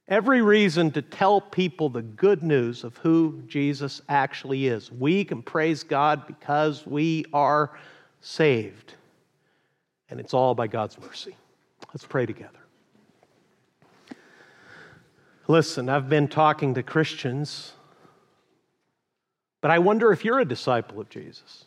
every 0.07 0.41
reason 0.41 0.91
to 0.91 1.01
tell 1.01 1.41
people 1.41 1.89
the 1.89 2.01
good 2.01 2.43
news 2.43 2.83
of 2.83 2.97
who 2.97 3.41
Jesus 3.47 4.01
actually 4.07 4.67
is. 4.67 4.91
We 4.91 5.25
can 5.25 5.41
praise 5.41 5.83
God 5.83 6.27
because 6.27 6.85
we 6.85 7.25
are 7.33 7.77
saved. 8.21 8.93
And 10.09 10.19
it's 10.19 10.33
all 10.33 10.53
by 10.53 10.67
God's 10.67 10.99
mercy. 10.99 11.35
Let's 11.93 12.05
pray 12.05 12.25
together. 12.25 12.59
Listen, 15.47 15.89
I've 15.89 16.09
been 16.09 16.27
talking 16.27 16.73
to 16.73 16.83
Christians, 16.83 17.73
but 19.61 19.69
I 19.71 19.79
wonder 19.79 20.11
if 20.11 20.25
you're 20.25 20.39
a 20.39 20.45
disciple 20.45 20.99
of 20.99 21.09
Jesus. 21.09 21.65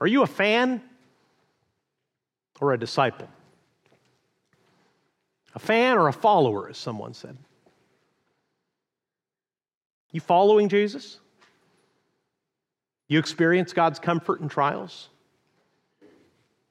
Are 0.00 0.06
you 0.06 0.22
a 0.22 0.26
fan 0.26 0.82
or 2.60 2.72
a 2.72 2.78
disciple? 2.78 3.28
A 5.56 5.58
fan 5.58 5.96
or 5.96 6.06
a 6.06 6.12
follower, 6.12 6.68
as 6.68 6.76
someone 6.76 7.14
said. 7.14 7.36
You 10.12 10.20
following 10.20 10.68
Jesus? 10.68 11.18
You 13.08 13.18
experience 13.18 13.72
God's 13.72 13.98
comfort 13.98 14.40
in 14.40 14.50
trials? 14.50 15.08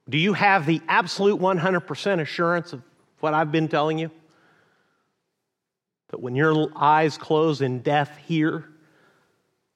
Do 0.08 0.20
you 0.20 0.34
have 0.34 0.68
the 0.68 0.82
absolute 0.88 1.42
100% 1.42 2.22
assurance 2.22 2.74
of 2.74 2.84
what 3.22 3.34
I've 3.34 3.52
been 3.52 3.68
telling 3.68 3.98
you? 3.98 4.12
That 6.10 6.22
when 6.22 6.36
your 6.36 6.70
eyes 6.76 7.18
close 7.18 7.62
in 7.62 7.80
death 7.80 8.16
here, 8.28 8.66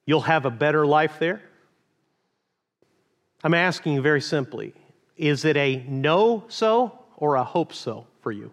you'll 0.06 0.20
have 0.20 0.46
a 0.46 0.50
better 0.50 0.86
life 0.86 1.18
there? 1.18 1.42
I'm 3.42 3.54
asking 3.54 3.94
you 3.94 4.02
very 4.02 4.20
simply 4.20 4.72
is 5.16 5.44
it 5.44 5.56
a 5.56 5.84
know 5.88 6.44
so 6.48 6.98
or 7.16 7.34
a 7.34 7.44
hope 7.44 7.72
so 7.74 8.06
for 8.20 8.30
you? 8.30 8.52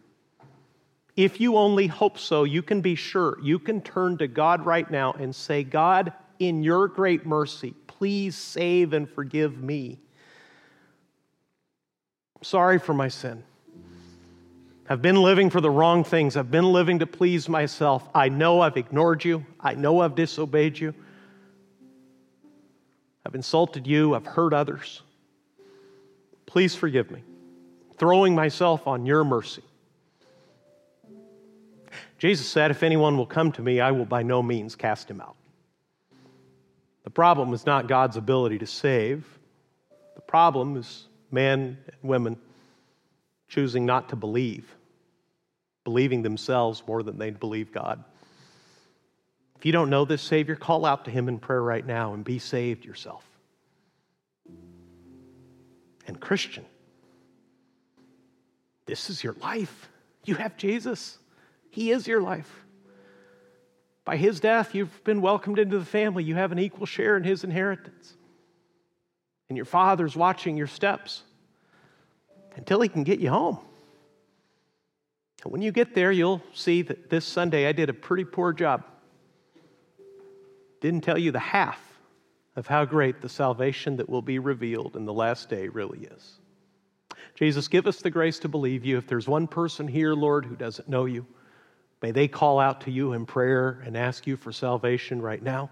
If 1.18 1.42
you 1.42 1.58
only 1.58 1.88
hope 1.88 2.20
so, 2.20 2.44
you 2.44 2.62
can 2.62 2.82
be 2.82 2.94
sure 2.94 3.40
you 3.42 3.58
can 3.58 3.82
turn 3.82 4.20
to 4.20 4.28
God 4.28 4.64
right 4.66 4.90
now 4.90 5.14
and 5.14 5.36
say, 5.36 5.64
God, 5.64 6.14
in 6.38 6.62
your 6.62 6.88
great 6.88 7.26
mercy, 7.26 7.74
please 7.88 8.36
save 8.36 8.94
and 8.94 9.10
forgive 9.10 9.58
me. 9.58 10.00
Sorry 12.44 12.78
for 12.78 12.94
my 12.94 13.08
sin. 13.08 13.44
I've 14.88 15.02
been 15.02 15.16
living 15.16 15.50
for 15.50 15.60
the 15.60 15.72
wrong 15.72 16.04
things. 16.04 16.38
I've 16.38 16.52
been 16.52 16.72
living 16.72 17.00
to 17.00 17.08
please 17.08 17.50
myself. 17.50 18.08
I 18.14 18.30
know 18.30 18.62
I've 18.62 18.78
ignored 18.78 19.26
you. 19.26 19.44
I 19.60 19.74
know 19.74 20.02
I've 20.02 20.14
disobeyed 20.14 20.78
you. 20.78 20.94
I've 23.26 23.34
insulted 23.34 23.88
you. 23.88 24.14
I've 24.14 24.28
hurt 24.28 24.54
others. 24.54 25.02
Please 26.46 26.76
forgive 26.76 27.10
me. 27.10 27.24
Throwing 27.98 28.36
myself 28.36 28.86
on 28.88 29.08
your 29.08 29.24
mercy. 29.24 29.64
Jesus 32.18 32.48
said, 32.48 32.72
If 32.72 32.84
anyone 32.84 33.18
will 33.18 33.26
come 33.26 33.52
to 33.54 33.62
me, 33.62 33.80
I 33.80 33.92
will 33.92 34.06
by 34.06 34.24
no 34.24 34.42
means 34.42 34.76
cast 34.76 35.10
him 35.10 35.22
out. 35.22 35.36
The 37.04 37.10
problem 37.10 37.54
is 37.54 37.66
not 37.66 37.88
God's 37.88 38.18
ability 38.18 38.60
to 38.60 38.68
save, 38.68 39.26
the 40.16 40.22
problem 40.22 40.78
is 40.78 41.06
men 41.32 41.78
and 41.88 42.10
women 42.10 42.38
choosing 43.48 43.86
not 43.86 44.10
to 44.10 44.16
believe, 44.16 44.76
believing 45.84 46.22
themselves 46.22 46.84
more 46.88 47.04
than 47.04 47.18
they 47.18 47.30
believe 47.30 47.72
God. 47.72 48.04
If 49.58 49.66
you 49.66 49.72
don't 49.72 49.90
know 49.90 50.06
this 50.06 50.22
Savior, 50.22 50.56
call 50.56 50.86
out 50.86 51.06
to 51.06 51.12
Him 51.12 51.28
in 51.30 51.40
prayer 51.40 51.62
right 51.62 51.86
now 51.86 52.14
and 52.14 52.24
be 52.24 52.40
saved 52.40 52.86
yourself. 52.86 53.24
And 56.06 56.20
Christian, 56.20 56.66
this 58.86 59.10
is 59.10 59.24
your 59.24 59.34
life. 59.42 59.90
You 60.26 60.36
have 60.36 60.58
Jesus, 60.58 61.18
He 61.78 61.92
is 61.92 62.08
your 62.08 62.22
life. 62.22 62.66
By 64.04 64.18
His 64.18 64.40
death, 64.40 64.74
you've 64.74 65.04
been 65.04 65.22
welcomed 65.22 65.60
into 65.60 65.78
the 65.78 65.86
family. 65.86 66.24
You 66.24 66.34
have 66.34 66.52
an 66.52 66.58
equal 66.58 66.88
share 66.88 67.16
in 67.16 67.24
His 67.24 67.44
inheritance. 67.44 68.16
And 69.48 69.56
your 69.56 69.66
Father's 69.66 70.16
watching 70.16 70.58
your 70.58 70.66
steps 70.66 71.22
until 72.56 72.82
He 72.82 72.90
can 72.90 73.04
get 73.04 73.20
you 73.20 73.30
home. 73.30 73.60
And 75.44 75.54
when 75.54 75.62
you 75.62 75.72
get 75.72 75.94
there, 75.94 76.12
you'll 76.12 76.42
see 76.52 76.82
that 76.82 77.12
this 77.12 77.26
Sunday 77.26 77.68
I 77.68 77.74
did 77.74 77.92
a 77.92 77.94
pretty 77.94 78.26
poor 78.26 78.54
job. 78.54 78.84
Didn't 80.82 81.02
tell 81.02 81.20
you 81.20 81.32
the 81.32 81.38
half 81.38 81.80
of 82.56 82.66
how 82.66 82.86
great 82.86 83.22
the 83.22 83.30
salvation 83.30 83.98
that 83.98 84.10
will 84.10 84.24
be 84.24 84.40
revealed 84.40 84.96
in 84.96 85.06
the 85.06 85.14
last 85.14 85.48
day 85.48 85.68
really 85.68 86.08
is. 86.12 86.40
Jesus, 87.36 87.68
give 87.68 87.86
us 87.86 88.02
the 88.02 88.10
grace 88.10 88.40
to 88.40 88.48
believe 88.48 88.84
you. 88.84 88.98
If 88.98 89.06
there's 89.06 89.28
one 89.28 89.46
person 89.46 89.88
here, 89.88 90.16
Lord, 90.16 90.44
who 90.44 90.56
doesn't 90.56 90.90
know 90.90 91.06
you, 91.06 91.28
may 92.02 92.12
they 92.12 92.28
call 92.28 92.60
out 92.60 92.82
to 92.82 92.92
you 92.92 93.14
in 93.14 93.26
prayer 93.26 93.82
and 93.86 93.98
ask 93.98 94.28
you 94.28 94.38
for 94.38 94.52
salvation 94.52 95.22
right 95.22 95.42
now. 95.42 95.70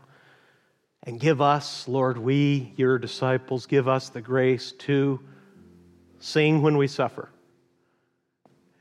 And 1.03 1.19
give 1.19 1.39
us, 1.39 1.87
Lord, 1.87 2.17
we, 2.17 2.73
your 2.77 2.97
disciples, 2.97 3.67
give 3.67 3.87
us 3.87 4.09
the 4.09 4.21
grace 4.21 4.71
to 4.79 5.19
sing 6.19 6.63
when 6.63 6.77
we 6.77 6.87
suffer 6.87 7.29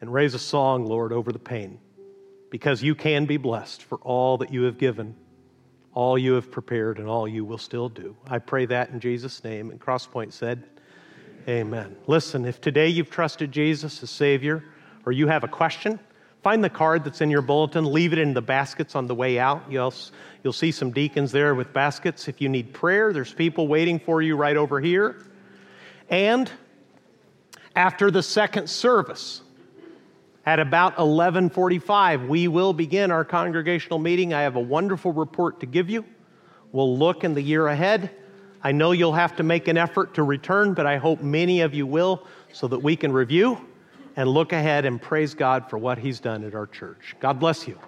and 0.00 0.12
raise 0.12 0.34
a 0.34 0.38
song, 0.38 0.86
Lord, 0.86 1.12
over 1.12 1.32
the 1.32 1.38
pain, 1.38 1.78
because 2.50 2.82
you 2.82 2.94
can 2.94 3.26
be 3.26 3.36
blessed 3.36 3.82
for 3.82 3.98
all 3.98 4.38
that 4.38 4.52
you 4.52 4.62
have 4.62 4.78
given, 4.78 5.14
all 5.92 6.18
you 6.18 6.34
have 6.34 6.50
prepared, 6.50 6.98
and 6.98 7.08
all 7.08 7.28
you 7.28 7.44
will 7.44 7.58
still 7.58 7.88
do. 7.88 8.16
I 8.26 8.38
pray 8.38 8.66
that 8.66 8.90
in 8.90 9.00
Jesus' 9.00 9.44
name. 9.44 9.70
And 9.70 9.80
Crosspoint 9.80 10.32
said, 10.32 10.64
Amen. 11.46 11.96
Listen, 12.06 12.46
if 12.46 12.60
today 12.60 12.88
you've 12.88 13.10
trusted 13.10 13.52
Jesus 13.52 14.02
as 14.02 14.10
Savior, 14.10 14.64
or 15.04 15.12
you 15.12 15.26
have 15.26 15.44
a 15.44 15.48
question, 15.48 16.00
find 16.44 16.62
the 16.62 16.70
card 16.70 17.02
that's 17.02 17.20
in 17.20 17.30
your 17.30 17.42
bulletin, 17.42 17.90
leave 17.90 18.12
it 18.12 18.18
in 18.20 18.34
the 18.34 18.42
baskets 18.42 18.94
on 18.94 19.08
the 19.08 19.14
way 19.14 19.38
out. 19.38 19.64
You'll, 19.68 19.94
you'll 20.44 20.52
see 20.52 20.70
some 20.70 20.92
deacons 20.92 21.32
there 21.32 21.54
with 21.54 21.72
baskets. 21.72 22.28
If 22.28 22.40
you 22.40 22.48
need 22.48 22.72
prayer, 22.72 23.12
there's 23.12 23.32
people 23.32 23.66
waiting 23.66 23.98
for 23.98 24.22
you 24.22 24.36
right 24.36 24.56
over 24.56 24.78
here. 24.78 25.26
And 26.08 26.48
after 27.74 28.10
the 28.10 28.22
second 28.22 28.68
service, 28.68 29.40
at 30.46 30.60
about 30.60 30.96
11:45, 30.96 32.28
we 32.28 32.46
will 32.46 32.74
begin 32.74 33.10
our 33.10 33.24
congregational 33.24 33.98
meeting. 33.98 34.34
I 34.34 34.42
have 34.42 34.56
a 34.56 34.60
wonderful 34.60 35.12
report 35.12 35.60
to 35.60 35.66
give 35.66 35.90
you. 35.90 36.04
We'll 36.70 36.96
look 36.96 37.24
in 37.24 37.34
the 37.34 37.42
year 37.42 37.66
ahead 37.66 38.10
I 38.64 38.72
know 38.72 38.92
you'll 38.92 39.12
have 39.12 39.36
to 39.36 39.42
make 39.42 39.68
an 39.68 39.76
effort 39.76 40.14
to 40.14 40.22
return, 40.22 40.72
but 40.72 40.86
I 40.86 40.96
hope 40.96 41.20
many 41.20 41.60
of 41.60 41.74
you 41.74 41.86
will 41.86 42.26
so 42.54 42.66
that 42.68 42.78
we 42.78 42.96
can 42.96 43.12
review 43.12 43.58
and 44.16 44.28
look 44.28 44.52
ahead 44.52 44.84
and 44.84 45.00
praise 45.00 45.34
God 45.34 45.68
for 45.68 45.78
what 45.78 45.98
He's 45.98 46.20
done 46.20 46.44
at 46.44 46.54
our 46.54 46.66
church. 46.66 47.16
God 47.20 47.38
bless 47.40 47.66
you. 47.66 47.78